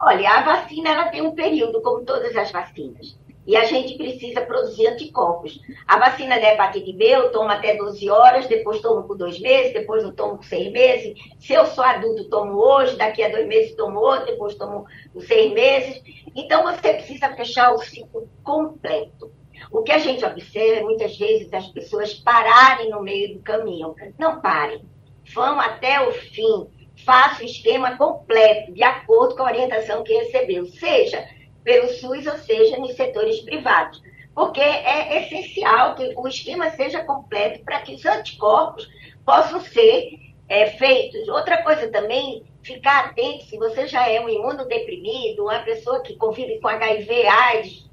Olha, 0.00 0.30
a 0.30 0.42
vacina 0.42 0.90
ela 0.90 1.08
tem 1.08 1.22
um 1.22 1.32
período, 1.32 1.82
como 1.82 2.04
todas 2.04 2.34
as 2.36 2.50
vacinas. 2.52 3.18
E 3.46 3.56
a 3.56 3.64
gente 3.64 3.96
precisa 3.96 4.40
produzir 4.40 4.86
anticorpos. 4.86 5.60
A 5.86 5.98
vacina 5.98 6.40
da 6.40 6.52
hepatite 6.52 6.92
B 6.92 7.04
eu 7.04 7.30
tomo 7.30 7.50
até 7.50 7.76
12 7.76 8.08
horas, 8.08 8.46
depois 8.46 8.80
tomo 8.80 9.04
por 9.04 9.16
dois 9.16 9.38
meses, 9.38 9.72
depois 9.72 10.02
eu 10.02 10.12
tomo 10.12 10.36
por 10.36 10.44
seis 10.44 10.72
meses. 10.72 11.18
Se 11.38 11.52
eu 11.52 11.66
sou 11.66 11.84
adulto, 11.84 12.28
tomo 12.28 12.54
hoje, 12.54 12.96
daqui 12.96 13.22
a 13.22 13.28
dois 13.28 13.46
meses 13.46 13.76
tomo 13.76 13.98
outro, 14.00 14.26
depois 14.26 14.54
tomo 14.54 14.86
por 15.12 15.22
seis 15.22 15.52
meses. 15.52 16.02
Então 16.34 16.62
você 16.62 16.94
precisa 16.94 17.34
fechar 17.34 17.72
o 17.72 17.78
ciclo 17.78 18.28
completo. 18.42 19.30
O 19.70 19.82
que 19.82 19.92
a 19.92 19.98
gente 19.98 20.24
observa 20.24 20.80
é 20.80 20.82
muitas 20.82 21.16
vezes 21.16 21.52
as 21.52 21.66
pessoas 21.68 22.14
pararem 22.14 22.90
no 22.90 23.02
meio 23.02 23.34
do 23.34 23.40
caminho. 23.40 23.94
Não 24.18 24.40
parem 24.40 24.84
vão 25.32 25.60
até 25.60 26.06
o 26.06 26.12
fim, 26.12 26.66
faça 27.04 27.42
o 27.42 27.46
esquema 27.46 27.96
completo, 27.96 28.72
de 28.72 28.82
acordo 28.82 29.36
com 29.36 29.42
a 29.42 29.50
orientação 29.50 30.02
que 30.02 30.12
recebeu, 30.12 30.66
seja 30.66 31.24
pelo 31.64 31.88
SUS 31.88 32.26
ou 32.26 32.38
seja 32.38 32.76
nos 32.76 32.94
setores 32.94 33.40
privados. 33.40 34.00
Porque 34.34 34.60
é 34.60 35.24
essencial 35.24 35.94
que 35.94 36.12
o 36.16 36.28
esquema 36.28 36.70
seja 36.70 37.02
completo 37.04 37.64
para 37.64 37.80
que 37.80 37.94
os 37.94 38.04
anticorpos 38.04 38.88
possam 39.24 39.60
ser 39.60 40.10
é, 40.48 40.70
feitos. 40.70 41.28
Outra 41.28 41.62
coisa 41.62 41.88
também, 41.88 42.44
ficar 42.62 43.06
atento 43.06 43.44
se 43.44 43.56
você 43.56 43.86
já 43.86 44.08
é 44.08 44.20
um 44.20 44.28
imunodeprimido, 44.28 45.44
uma 45.44 45.60
pessoa 45.60 46.02
que 46.02 46.16
convive 46.16 46.60
com 46.60 46.68
HIV, 46.68 47.26
AIDS, 47.26 47.90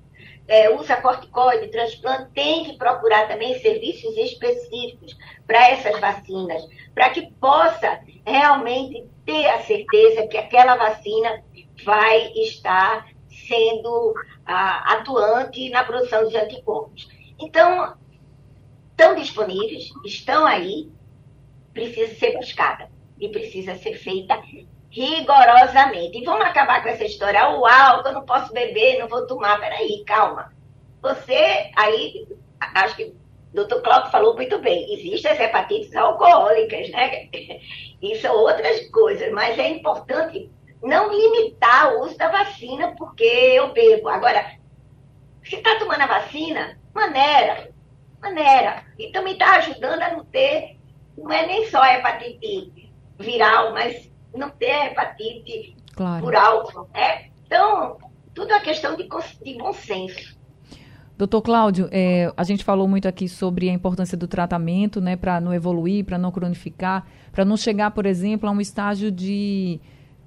é, 0.47 0.69
usa 0.69 0.97
corticoide, 0.97 1.69
transplante, 1.69 2.31
tem 2.33 2.65
que 2.65 2.77
procurar 2.77 3.27
também 3.27 3.57
serviços 3.59 4.17
específicos 4.17 5.15
para 5.47 5.69
essas 5.69 5.99
vacinas, 5.99 6.67
para 6.93 7.09
que 7.11 7.31
possa 7.39 8.01
realmente 8.25 9.05
ter 9.25 9.47
a 9.47 9.61
certeza 9.61 10.27
que 10.27 10.37
aquela 10.37 10.75
vacina 10.75 11.43
vai 11.85 12.33
estar 12.33 13.07
sendo 13.47 14.13
ah, 14.45 14.93
atuante 14.93 15.69
na 15.69 15.83
produção 15.83 16.27
de 16.27 16.37
anticorpos. 16.37 17.07
Então, 17.39 17.95
estão 18.91 19.15
disponíveis, 19.15 19.89
estão 20.05 20.45
aí, 20.45 20.89
precisa 21.73 22.13
ser 22.15 22.37
buscada 22.37 22.89
e 23.19 23.29
precisa 23.29 23.75
ser 23.75 23.95
feita 23.95 24.41
rigorosamente. 24.89 26.17
E 26.17 26.25
vamos 26.25 26.45
acabar 26.45 26.83
com 26.83 26.89
essa 26.89 27.05
história. 27.05 27.49
O 27.49 27.65
álcool, 27.65 28.09
eu 28.09 28.13
não 28.13 28.25
posso 28.25 28.53
beber, 28.53 28.99
não 28.99 29.07
vou 29.07 29.25
tomar. 29.25 29.59
Peraí, 29.59 30.03
calma. 30.05 30.53
Você, 31.01 31.71
aí, 31.75 32.27
acho 32.59 32.95
que 32.95 33.05
o 33.05 33.15
doutor 33.53 33.81
Cláudio 33.81 34.11
falou 34.11 34.35
muito 34.35 34.59
bem, 34.59 34.93
existem 34.93 35.31
as 35.31 35.39
hepatites 35.39 35.95
alcoólicas, 35.95 36.89
né? 36.91 37.29
E 38.01 38.15
são 38.15 38.35
outras 38.35 38.89
coisas, 38.89 39.31
mas 39.31 39.59
é 39.59 39.69
importante 39.69 40.49
não 40.81 41.11
limitar 41.11 41.93
o 41.93 42.05
uso 42.05 42.17
da 42.17 42.29
vacina 42.29 42.93
porque 42.97 43.23
eu 43.23 43.71
bebo. 43.73 44.09
Agora, 44.09 44.53
se 45.43 45.55
está 45.55 45.77
tomando 45.77 46.01
a 46.01 46.07
vacina, 46.07 46.77
maneira, 46.93 47.71
maneira. 48.21 48.83
E 48.97 49.11
também 49.11 49.33
está 49.33 49.57
ajudando 49.57 50.01
a 50.01 50.11
não 50.11 50.25
ter, 50.25 50.77
não 51.17 51.31
é 51.31 51.45
nem 51.45 51.69
só 51.69 51.83
hepatite 51.85 52.91
viral, 53.19 53.73
mas 53.73 54.11
não 54.33 54.49
ter 54.49 54.87
hepatite 54.87 55.75
claro. 55.93 56.23
por 56.23 56.35
álcool. 56.35 56.89
Né? 56.93 57.29
Então, 57.45 57.97
tudo 58.33 58.53
é 58.53 58.59
questão 58.59 58.95
de, 58.95 59.07
de 59.43 59.57
bom 59.57 59.73
senso. 59.73 60.39
Doutor 61.17 61.43
Cláudio, 61.43 61.87
é, 61.91 62.33
a 62.35 62.43
gente 62.43 62.63
falou 62.63 62.87
muito 62.87 63.07
aqui 63.07 63.29
sobre 63.29 63.69
a 63.69 63.73
importância 63.73 64.17
do 64.17 64.27
tratamento, 64.27 64.99
né, 64.99 65.15
para 65.15 65.39
não 65.39 65.53
evoluir, 65.53 66.03
para 66.03 66.17
não 66.17 66.31
cronificar, 66.31 67.05
para 67.31 67.45
não 67.45 67.55
chegar, 67.55 67.91
por 67.91 68.07
exemplo, 68.07 68.49
a 68.49 68.51
um 68.51 68.59
estágio 68.59 69.11
de 69.11 69.79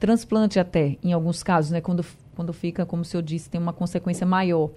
transplante 0.04 0.60
até, 0.60 0.98
em 1.02 1.14
alguns 1.14 1.42
casos, 1.42 1.70
né, 1.70 1.80
quando, 1.80 2.04
quando 2.36 2.52
fica, 2.52 2.84
como 2.84 3.00
o 3.00 3.04
senhor 3.06 3.22
disse, 3.22 3.48
tem 3.48 3.58
uma 3.58 3.72
consequência 3.72 4.26
maior. 4.26 4.70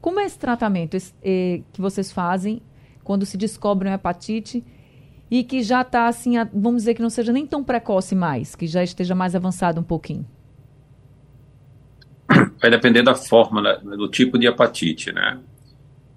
Como 0.00 0.18
é 0.18 0.24
esse 0.24 0.36
tratamento 0.36 0.94
esse, 0.94 1.14
é, 1.22 1.62
que 1.72 1.80
vocês 1.80 2.10
fazem 2.10 2.60
quando 3.04 3.24
se 3.24 3.36
descobre 3.36 3.86
uma 3.88 3.94
hepatite 3.94 4.64
e 5.30 5.44
que 5.44 5.62
já 5.62 5.82
está 5.82 6.08
assim, 6.08 6.32
vamos 6.52 6.82
dizer 6.82 6.94
que 6.94 7.02
não 7.02 7.10
seja 7.10 7.32
nem 7.32 7.46
tão 7.46 7.62
precoce 7.62 8.16
mais, 8.16 8.56
que 8.56 8.66
já 8.66 8.82
esteja 8.82 9.14
mais 9.14 9.36
avançado 9.36 9.80
um 9.80 9.84
pouquinho? 9.84 10.26
Vai 12.60 12.68
depender 12.68 13.04
da 13.04 13.14
forma, 13.14 13.62
né, 13.62 13.78
do 13.84 14.08
tipo 14.08 14.36
de 14.36 14.48
hepatite, 14.48 15.12
né? 15.12 15.38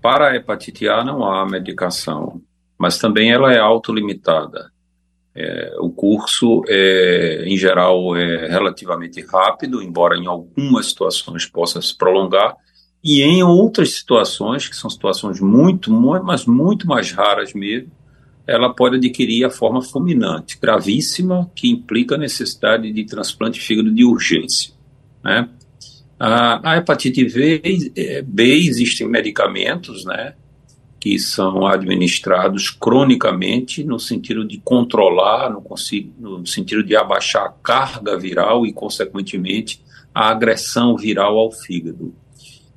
Para 0.01 0.29
a 0.29 0.35
hepatite 0.35 0.89
A 0.89 1.03
não 1.03 1.23
há 1.23 1.45
medicação, 1.45 2.41
mas 2.79 2.97
também 2.97 3.31
ela 3.31 3.53
é 3.53 3.59
autolimitada. 3.59 4.71
É, 5.41 5.73
o 5.79 5.89
curso, 5.89 6.63
é, 6.67 7.45
em 7.45 7.55
geral, 7.55 8.13
é 8.17 8.49
relativamente 8.49 9.25
rápido, 9.25 9.81
embora 9.81 10.17
em 10.17 10.27
algumas 10.27 10.87
situações 10.87 11.45
possa 11.45 11.81
se 11.81 11.97
prolongar, 11.97 12.57
e 13.01 13.21
em 13.21 13.41
outras 13.41 13.93
situações, 13.93 14.67
que 14.67 14.75
são 14.75 14.89
situações 14.89 15.39
muito, 15.39 15.89
muito 15.89 16.25
mas 16.25 16.45
muito 16.45 16.85
mais 16.85 17.13
raras 17.13 17.53
mesmo, 17.53 17.89
ela 18.45 18.73
pode 18.73 18.97
adquirir 18.97 19.45
a 19.45 19.49
forma 19.49 19.81
fulminante, 19.81 20.59
gravíssima, 20.61 21.49
que 21.55 21.69
implica 21.69 22.15
a 22.15 22.17
necessidade 22.17 22.91
de 22.91 23.05
transplante 23.05 23.59
de 23.59 23.65
fígado 23.65 23.93
de 23.93 24.03
urgência. 24.03 24.73
Né? 25.23 25.47
A, 26.19 26.71
a 26.71 26.77
hepatite 26.77 27.23
v, 27.23 27.93
é, 27.95 28.21
B 28.21 28.43
existem 28.55 29.07
medicamentos, 29.07 30.03
né, 30.03 30.33
que 30.99 31.17
são 31.17 31.65
administrados 31.65 32.69
cronicamente 32.69 33.83
no 33.83 33.99
sentido 33.99 34.45
de 34.45 34.57
controlar, 34.59 35.49
no, 35.49 35.63
no 36.19 36.45
sentido 36.45 36.83
de 36.83 36.95
abaixar 36.95 37.45
a 37.45 37.49
carga 37.49 38.17
viral 38.17 38.65
e, 38.65 38.73
consequentemente, 38.73 39.81
a 40.13 40.29
agressão 40.29 40.97
viral 40.97 41.37
ao 41.37 41.51
fígado. 41.51 42.13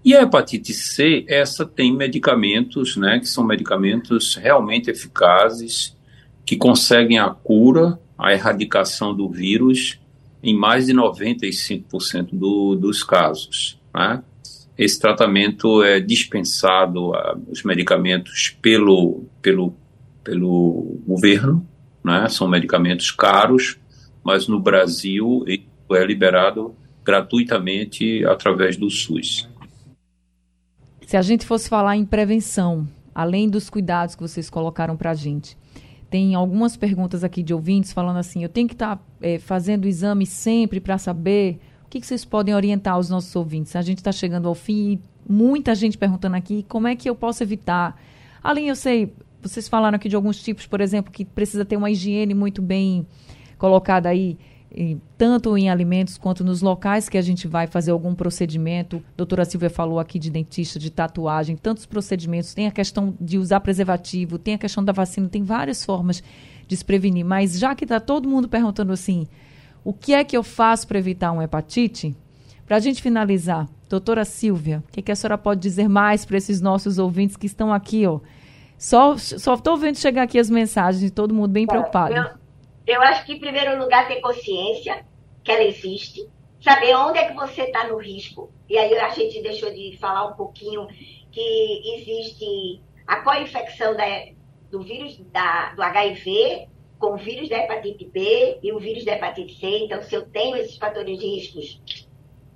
E 0.04 0.14
a 0.14 0.22
hepatite 0.22 0.72
C, 0.72 1.24
essa 1.28 1.64
tem 1.64 1.94
medicamentos, 1.94 2.96
né, 2.96 3.18
que 3.18 3.26
são 3.26 3.44
medicamentos 3.44 4.34
realmente 4.36 4.90
eficazes, 4.90 5.96
que 6.44 6.56
conseguem 6.56 7.18
a 7.18 7.30
cura, 7.30 7.98
a 8.18 8.32
erradicação 8.32 9.14
do 9.14 9.28
vírus 9.28 9.98
em 10.42 10.56
mais 10.56 10.86
de 10.86 10.92
95% 10.92 12.30
do, 12.32 12.74
dos 12.74 13.04
casos. 13.04 13.80
Né? 13.94 14.22
Esse 14.82 14.98
tratamento 14.98 15.80
é 15.84 16.00
dispensado, 16.00 17.10
uh, 17.10 17.40
os 17.48 17.62
medicamentos, 17.62 18.56
pelo, 18.60 19.26
pelo, 19.40 19.76
pelo 20.24 20.98
governo, 21.06 21.64
né? 22.04 22.28
são 22.28 22.48
medicamentos 22.48 23.12
caros, 23.12 23.78
mas 24.24 24.48
no 24.48 24.58
Brasil 24.58 25.44
é 25.46 26.04
liberado 26.04 26.74
gratuitamente 27.04 28.24
através 28.24 28.76
do 28.76 28.90
SUS. 28.90 29.48
Se 31.06 31.16
a 31.16 31.22
gente 31.22 31.46
fosse 31.46 31.68
falar 31.68 31.96
em 31.96 32.04
prevenção, 32.04 32.88
além 33.14 33.48
dos 33.48 33.70
cuidados 33.70 34.16
que 34.16 34.22
vocês 34.22 34.50
colocaram 34.50 34.96
para 34.96 35.12
a 35.12 35.14
gente, 35.14 35.56
tem 36.10 36.34
algumas 36.34 36.76
perguntas 36.76 37.22
aqui 37.22 37.40
de 37.40 37.54
ouvintes 37.54 37.92
falando 37.92 38.16
assim: 38.16 38.42
eu 38.42 38.48
tenho 38.48 38.66
que 38.66 38.74
estar 38.74 38.96
tá, 38.96 39.02
é, 39.20 39.38
fazendo 39.38 39.86
exame 39.86 40.26
sempre 40.26 40.80
para 40.80 40.98
saber. 40.98 41.60
Que, 41.92 42.00
que, 42.00 42.06
vocês 42.06 42.24
podem 42.24 42.54
orientar 42.54 42.98
os 42.98 43.10
nossos 43.10 43.36
ouvintes? 43.36 43.76
A 43.76 43.82
gente 43.82 43.98
está 43.98 44.10
chegando 44.10 44.48
ao 44.48 44.54
fim 44.54 44.92
e 44.92 45.00
muita 45.30 45.74
gente 45.74 45.98
perguntando 45.98 46.34
aqui 46.36 46.64
como 46.66 46.88
é 46.88 46.96
que 46.96 47.06
eu 47.06 47.14
posso 47.14 47.42
evitar. 47.42 48.00
Além, 48.42 48.68
eu 48.68 48.74
sei, 48.74 49.12
vocês 49.42 49.68
falaram 49.68 49.96
aqui 49.96 50.08
de 50.08 50.16
alguns 50.16 50.42
tipos, 50.42 50.66
por 50.66 50.80
exemplo, 50.80 51.12
que 51.12 51.22
precisa 51.22 51.66
ter 51.66 51.76
uma 51.76 51.90
higiene 51.90 52.32
muito 52.32 52.62
bem 52.62 53.06
colocada 53.58 54.08
aí 54.08 54.38
tanto 55.18 55.54
em 55.54 55.68
alimentos 55.68 56.16
quanto 56.16 56.42
nos 56.42 56.62
locais 56.62 57.10
que 57.10 57.18
a 57.18 57.22
gente 57.22 57.46
vai 57.46 57.66
fazer 57.66 57.90
algum 57.90 58.14
procedimento. 58.14 58.96
A 58.96 59.16
doutora 59.18 59.44
Silvia 59.44 59.68
falou 59.68 60.00
aqui 60.00 60.18
de 60.18 60.30
dentista, 60.30 60.78
de 60.78 60.88
tatuagem, 60.88 61.58
tantos 61.58 61.84
procedimentos. 61.84 62.54
Tem 62.54 62.66
a 62.66 62.70
questão 62.70 63.14
de 63.20 63.36
usar 63.36 63.60
preservativo, 63.60 64.38
tem 64.38 64.54
a 64.54 64.58
questão 64.58 64.82
da 64.82 64.94
vacina, 64.94 65.28
tem 65.28 65.42
várias 65.42 65.84
formas 65.84 66.22
de 66.66 66.74
se 66.74 66.82
prevenir. 66.86 67.22
Mas 67.22 67.58
já 67.58 67.74
que 67.74 67.84
está 67.84 68.00
todo 68.00 68.26
mundo 68.26 68.48
perguntando 68.48 68.94
assim, 68.94 69.26
o 69.84 69.92
que 69.92 70.14
é 70.14 70.22
que 70.22 70.36
eu 70.36 70.42
faço 70.42 70.86
para 70.86 70.98
evitar 70.98 71.32
uma 71.32 71.44
hepatite? 71.44 72.14
Para 72.66 72.76
a 72.76 72.80
gente 72.80 73.02
finalizar, 73.02 73.68
doutora 73.88 74.24
Silvia, 74.24 74.82
o 74.88 74.92
que, 74.92 75.02
que, 75.02 75.12
a 75.12 75.16
senhora 75.16 75.36
pode 75.36 75.60
dizer 75.60 75.88
mais 75.88 76.24
para 76.24 76.36
esses 76.36 76.60
nossos 76.60 76.98
ouvintes 76.98 77.36
que 77.36 77.46
estão 77.46 77.72
aqui, 77.72 78.06
ó? 78.06 78.20
Só 78.78 79.14
estou 79.14 79.76
vendo 79.76 79.96
chegar 79.96 80.22
aqui 80.22 80.38
as 80.38 80.50
mensagens 80.50 81.02
de 81.02 81.10
todo 81.10 81.34
mundo 81.34 81.48
bem 81.48 81.66
preocupado. 81.66 82.14
Eu, 82.14 82.94
eu 82.94 83.02
acho 83.02 83.24
que, 83.24 83.34
em 83.34 83.38
primeiro 83.38 83.78
lugar, 83.78 84.08
ter 84.08 84.20
consciência 84.20 85.04
que 85.44 85.52
ela 85.52 85.62
existe, 85.62 86.26
saber 86.60 86.94
onde 86.96 87.18
é 87.18 87.26
que 87.26 87.34
você 87.34 87.62
está 87.62 87.86
no 87.88 87.98
risco. 87.98 88.50
E 88.68 88.78
aí 88.78 88.96
a 88.98 89.10
gente 89.10 89.42
deixou 89.42 89.72
de 89.72 89.96
falar 89.98 90.26
um 90.26 90.34
pouquinho 90.34 90.86
que 91.30 91.96
existe 91.96 92.80
a 93.06 93.16
co-infecção 93.16 93.94
do 94.70 94.82
vírus 94.82 95.18
da, 95.32 95.74
do 95.74 95.82
HIV 95.82 96.68
com 97.02 97.14
o 97.14 97.16
vírus 97.16 97.48
da 97.48 97.58
hepatite 97.58 98.04
B 98.04 98.60
e 98.62 98.72
o 98.72 98.78
vírus 98.78 99.04
da 99.04 99.14
hepatite 99.14 99.58
C. 99.58 99.66
Então, 99.66 100.00
se 100.04 100.14
eu 100.14 100.24
tenho 100.26 100.56
esses 100.56 100.76
fatores 100.78 101.18
de 101.18 101.26
riscos, 101.26 102.06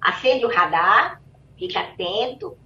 acende 0.00 0.46
o 0.46 0.48
radar, 0.48 1.20
fica 1.58 1.80
atento. 1.80 2.56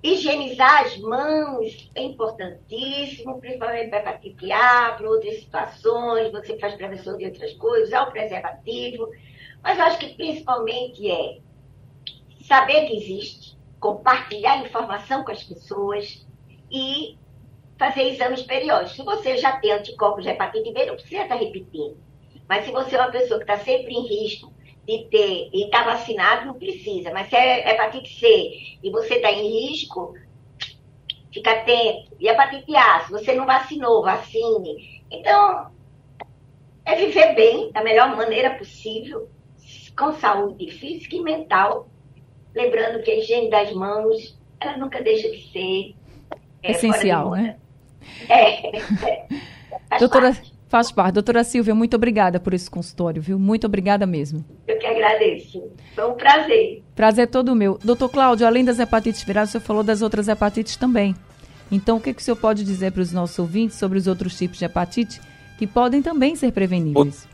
Higienizar 0.00 0.84
as 0.84 0.96
mãos 0.98 1.90
é 1.96 2.04
importantíssimo, 2.04 3.40
principalmente 3.40 3.90
para 3.90 3.98
hepatite 3.98 4.52
A, 4.52 4.92
para 4.92 5.10
outras 5.10 5.40
situações, 5.40 6.30
você 6.30 6.56
faz 6.56 6.76
prevenção 6.76 7.18
de 7.18 7.24
outras 7.24 7.52
coisas, 7.54 7.88
usar 7.88 8.02
o 8.02 8.12
preservativo. 8.12 9.08
Mas 9.60 9.76
eu 9.76 9.84
acho 9.86 9.98
que 9.98 10.14
principalmente 10.14 11.10
é 11.10 11.38
saber 12.44 12.86
que 12.86 12.96
existe, 12.96 13.58
compartilhar 13.80 14.64
informação 14.64 15.24
com 15.24 15.32
as 15.32 15.42
pessoas 15.42 16.24
e 16.70 17.18
fazer 17.78 18.02
exames 18.02 18.42
periódicos. 18.42 18.96
Se 18.96 19.02
você 19.02 19.36
já 19.36 19.56
tem 19.58 19.72
anticorpos 19.72 20.24
de 20.24 20.30
hepatite 20.30 20.72
B, 20.72 20.86
não 20.86 20.94
precisa 20.94 21.22
estar 21.22 21.36
repetindo. 21.36 21.96
Mas 22.48 22.64
se 22.64 22.72
você 22.72 22.96
é 22.96 23.00
uma 23.00 23.10
pessoa 23.10 23.38
que 23.38 23.50
está 23.50 23.58
sempre 23.58 23.94
em 23.94 24.06
risco 24.06 24.52
de 24.86 25.04
ter 25.10 25.50
e 25.52 25.64
está 25.66 25.84
vacinado, 25.84 26.46
não 26.46 26.54
precisa. 26.54 27.12
Mas 27.12 27.28
se 27.28 27.36
é 27.36 27.70
hepatite 27.70 28.18
C 28.18 28.26
e 28.82 28.90
você 28.90 29.16
está 29.16 29.30
em 29.30 29.68
risco, 29.68 30.14
fica 31.32 31.52
atento. 31.52 32.16
E 32.18 32.28
hepatite 32.28 32.74
A, 32.74 33.04
se 33.04 33.12
você 33.12 33.34
não 33.34 33.46
vacinou, 33.46 34.02
vacine. 34.02 35.04
Então, 35.10 35.70
é 36.84 36.96
viver 36.96 37.34
bem, 37.34 37.70
da 37.70 37.82
melhor 37.82 38.16
maneira 38.16 38.54
possível, 38.56 39.28
com 39.96 40.14
saúde 40.14 40.70
física 40.70 41.16
e 41.16 41.20
mental. 41.20 41.88
Lembrando 42.54 43.02
que 43.02 43.10
a 43.10 43.18
higiene 43.18 43.50
das 43.50 43.72
mãos, 43.72 44.40
ela 44.58 44.78
nunca 44.78 45.02
deixa 45.02 45.30
de 45.30 45.52
ser 45.52 45.94
é, 46.62 46.70
essencial, 46.70 47.30
né? 47.32 47.58
É, 48.28 48.76
é. 48.78 49.26
Faz 49.88 50.00
Doutora, 50.00 50.32
parte. 50.32 50.52
faz 50.68 50.92
parte. 50.92 51.14
Doutora 51.14 51.42
Silvia, 51.44 51.74
muito 51.74 51.94
obrigada 51.94 52.38
por 52.38 52.52
esse 52.52 52.70
consultório, 52.70 53.22
viu? 53.22 53.38
Muito 53.38 53.66
obrigada 53.66 54.06
mesmo. 54.06 54.44
Eu 54.66 54.78
que 54.78 54.86
agradeço. 54.86 55.62
Foi 55.94 56.10
um 56.10 56.14
prazer. 56.14 56.82
Prazer 56.94 57.28
todo 57.28 57.54
meu. 57.54 57.78
Doutor 57.82 58.10
Cláudio, 58.10 58.46
além 58.46 58.64
das 58.64 58.78
hepatites 58.78 59.22
virais, 59.22 59.48
o 59.48 59.52
senhor 59.52 59.64
falou 59.64 59.82
das 59.82 60.02
outras 60.02 60.28
hepatites 60.28 60.76
também. 60.76 61.14
Então, 61.72 61.96
o 61.96 62.00
que, 62.00 62.12
que 62.12 62.20
o 62.20 62.24
senhor 62.24 62.36
pode 62.36 62.64
dizer 62.64 62.92
para 62.92 63.02
os 63.02 63.12
nossos 63.12 63.38
ouvintes 63.38 63.78
sobre 63.78 63.98
os 63.98 64.06
outros 64.06 64.36
tipos 64.36 64.58
de 64.58 64.64
hepatite 64.64 65.20
que 65.58 65.66
podem 65.66 66.02
também 66.02 66.36
ser 66.36 66.52
preveníveis? 66.52 67.26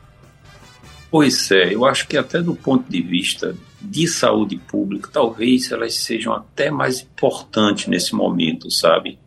Pois 1.10 1.50
é, 1.50 1.74
eu 1.74 1.84
acho 1.84 2.08
que 2.08 2.16
até 2.16 2.42
do 2.42 2.56
ponto 2.56 2.90
de 2.90 3.00
vista 3.00 3.54
de 3.80 4.08
saúde 4.08 4.56
pública, 4.56 5.10
talvez 5.12 5.70
elas 5.70 5.94
sejam 5.94 6.32
até 6.32 6.70
mais 6.70 7.00
importantes 7.02 7.86
nesse 7.86 8.14
momento, 8.14 8.70
sabe? 8.70 9.18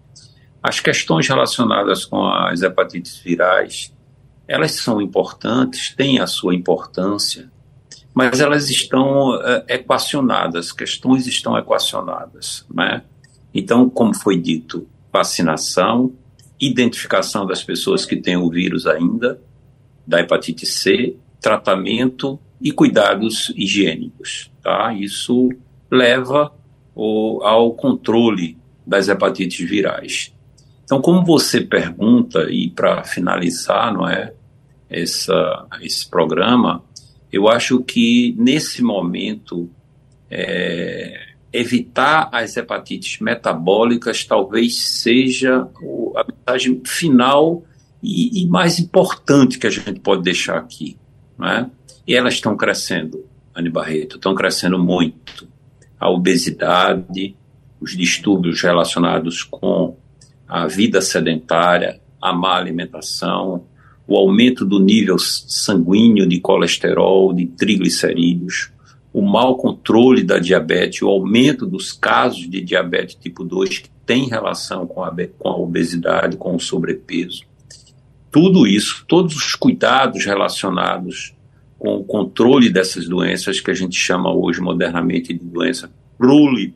As 0.62 0.80
questões 0.80 1.28
relacionadas 1.28 2.06
com 2.06 2.26
as 2.26 2.62
hepatites 2.62 3.18
virais, 3.18 3.94
elas 4.48 4.72
são 4.72 5.02
importantes, 5.02 5.94
têm 5.96 6.20
a 6.20 6.28
sua 6.28 6.56
importância, 6.56 7.52
mas 8.14 8.40
elas 8.40 8.70
estão 8.70 9.36
uh, 9.36 9.64
equacionadas, 9.68 10.72
questões 10.72 11.28
estão 11.28 11.58
equacionadas, 11.58 12.66
né? 12.74 13.04
Então, 13.54 13.90
como 13.90 14.16
foi 14.16 14.40
dito, 14.40 14.88
vacinação, 15.14 16.14
identificação 16.60 17.46
das 17.46 17.64
pessoas 17.64 18.06
que 18.06 18.16
têm 18.16 18.36
o 18.36 18.50
vírus 18.50 18.88
ainda, 18.88 19.40
da 20.06 20.20
hepatite 20.20 20.66
C, 20.66 21.16
tratamento 21.40 22.40
e 22.60 22.72
cuidados 22.72 23.54
higiênicos, 23.56 24.52
tá? 24.64 24.94
Isso 24.94 25.50
leva 25.92 26.52
o, 26.96 27.42
ao 27.44 27.74
controle 27.74 28.58
das 28.86 29.08
hepatites 29.08 29.70
virais. 29.70 30.34
Então, 30.88 31.02
como 31.02 31.22
você 31.22 31.60
pergunta, 31.60 32.50
e 32.50 32.70
para 32.70 33.04
finalizar, 33.04 33.94
não 33.94 34.08
é, 34.08 34.32
essa, 34.90 35.68
esse 35.82 36.10
programa, 36.10 36.82
eu 37.30 37.50
acho 37.50 37.84
que 37.84 38.34
nesse 38.40 38.82
momento 38.82 39.70
é, 40.32 41.28
evitar 41.52 42.30
as 42.32 42.56
hepatites 42.56 43.20
metabólicas 43.20 44.24
talvez 44.24 44.82
seja 44.82 45.68
a 46.16 46.26
mensagem 46.26 46.82
final 46.86 47.66
e, 48.02 48.42
e, 48.42 48.48
mais 48.48 48.80
importante 48.80 49.60
que 49.60 49.68
a 49.68 49.70
gente 49.70 50.00
pode 50.00 50.24
deixar 50.24 50.56
aqui. 50.56 50.98
Né? 51.38 51.70
E 52.08 52.16
elas 52.16 52.36
estão 52.36 52.56
crescendo, 52.56 53.26
Anne 53.54 53.70
Barreto, 53.70 54.16
estão 54.16 54.34
crescendo 54.34 54.80
muito. 54.80 55.50
A 56.00 56.10
obesidade, 56.10 57.36
os 57.82 57.92
distúrbios 57.92 58.62
relacionados 58.62 59.44
com 59.44 59.98
a 60.48 60.68
vida 60.68 61.02
sedentária, 61.02 62.00
a 62.22 62.34
má 62.34 62.56
alimentação, 62.56 63.66
o 64.08 64.16
aumento 64.16 64.64
do 64.66 64.80
nível 64.80 65.20
sanguíneo 65.20 66.26
de 66.26 66.40
colesterol, 66.40 67.34
de 67.34 67.46
triglicerídeos, 67.46 68.72
o 69.12 69.22
mau 69.22 69.58
controle 69.58 70.24
da 70.24 70.40
diabetes, 70.40 71.02
o 71.02 71.10
aumento 71.10 71.66
dos 71.66 71.92
casos 71.92 72.50
de 72.50 72.62
diabetes 72.62 73.16
tipo 73.16 73.44
2 73.44 73.80
que 73.80 73.90
tem 74.06 74.30
relação 74.30 74.88
com 74.88 75.04
a, 75.04 75.14
com 75.38 75.50
a 75.50 75.58
obesidade, 75.58 76.38
com 76.38 76.56
o 76.56 76.60
sobrepeso. 76.60 77.44
Tudo 78.32 78.66
isso, 78.66 79.04
todos 79.08 79.36
os 79.36 79.56
cuidados 79.56 80.24
relacionados 80.24 81.34
com 81.78 81.96
o 81.96 82.04
controle 82.04 82.70
dessas 82.70 83.08
doenças 83.08 83.60
que 83.60 83.72
a 83.72 83.74
gente 83.74 83.98
chama 83.98 84.34
hoje 84.34 84.62
modernamente 84.62 85.34
de 85.34 85.44
doenças 85.44 85.90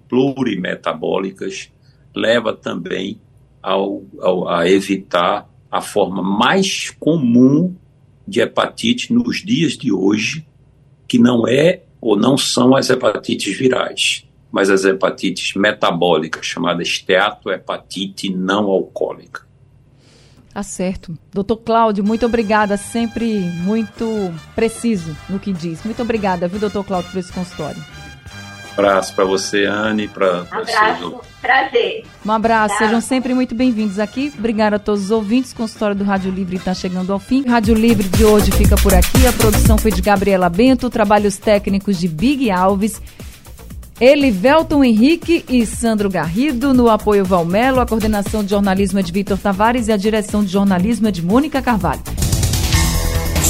plurimetabólicas, 0.09 1.71
leva 2.13 2.53
também 2.53 3.19
ao, 3.61 4.03
ao, 4.19 4.47
a 4.49 4.69
evitar 4.69 5.49
a 5.69 5.81
forma 5.81 6.21
mais 6.21 6.89
comum 6.99 7.75
de 8.27 8.41
hepatite 8.41 9.13
nos 9.13 9.37
dias 9.43 9.73
de 9.73 9.91
hoje, 9.91 10.45
que 11.07 11.17
não 11.17 11.47
é 11.47 11.81
ou 11.99 12.17
não 12.17 12.37
são 12.37 12.75
as 12.75 12.89
hepatites 12.89 13.57
virais, 13.57 14.27
mas 14.51 14.69
as 14.69 14.83
hepatites 14.83 15.55
metabólicas, 15.55 16.45
chamada 16.45 16.81
esteatohepatite 16.81 18.33
não 18.33 18.65
alcoólica. 18.65 19.47
Tá 20.53 20.63
certo. 20.63 21.17
Doutor 21.31 21.57
Cláudio, 21.57 22.03
muito 22.03 22.25
obrigada, 22.25 22.75
sempre 22.75 23.39
muito 23.39 24.33
preciso 24.53 25.15
no 25.29 25.39
que 25.39 25.53
diz. 25.53 25.83
Muito 25.85 26.01
obrigada, 26.01 26.47
viu, 26.47 26.59
doutor 26.59 26.83
Cláudio, 26.83 27.11
por 27.11 27.19
esse 27.19 27.31
consultório 27.31 27.81
abraço 28.81 29.13
para 29.13 29.25
você, 29.25 29.65
Anne, 29.65 30.07
para 30.07 30.41
Abraço, 30.41 31.21
prazer. 31.41 32.05
Um 32.25 32.31
abraço, 32.31 32.77
tá. 32.77 32.85
sejam 32.85 33.01
sempre 33.01 33.33
muito 33.33 33.55
bem-vindos 33.55 33.99
aqui. 33.99 34.31
Obrigada 34.37 34.75
a 34.75 34.79
todos 34.79 35.05
os 35.05 35.11
ouvintes. 35.11 35.51
com 35.51 35.65
história 35.65 35.95
do 35.95 36.03
Rádio 36.03 36.31
Livre 36.31 36.57
está 36.57 36.73
chegando 36.73 37.11
ao 37.11 37.19
fim. 37.19 37.45
Rádio 37.45 37.73
Livre 37.73 38.07
de 38.07 38.23
hoje 38.23 38.51
fica 38.51 38.75
por 38.77 38.93
aqui. 38.93 39.25
A 39.27 39.33
produção 39.33 39.77
foi 39.77 39.91
de 39.91 40.01
Gabriela 40.01 40.49
Bento, 40.49 40.89
trabalhos 40.89 41.37
técnicos 41.37 41.99
de 41.99 42.07
Big 42.07 42.51
Alves. 42.51 43.01
Elivelton 43.99 44.83
Henrique 44.83 45.45
e 45.47 45.63
Sandro 45.63 46.09
Garrido, 46.09 46.73
no 46.73 46.89
apoio 46.89 47.23
Valmelo, 47.23 47.79
a 47.79 47.85
coordenação 47.85 48.43
de 48.43 48.49
jornalismo 48.49 48.97
é 48.97 49.03
de 49.03 49.11
Vitor 49.11 49.37
Tavares 49.37 49.89
e 49.89 49.91
a 49.91 49.97
direção 49.97 50.43
de 50.43 50.51
jornalismo 50.51 51.07
é 51.07 51.11
de 51.11 51.21
Mônica 51.21 51.61
Carvalho. 51.61 52.01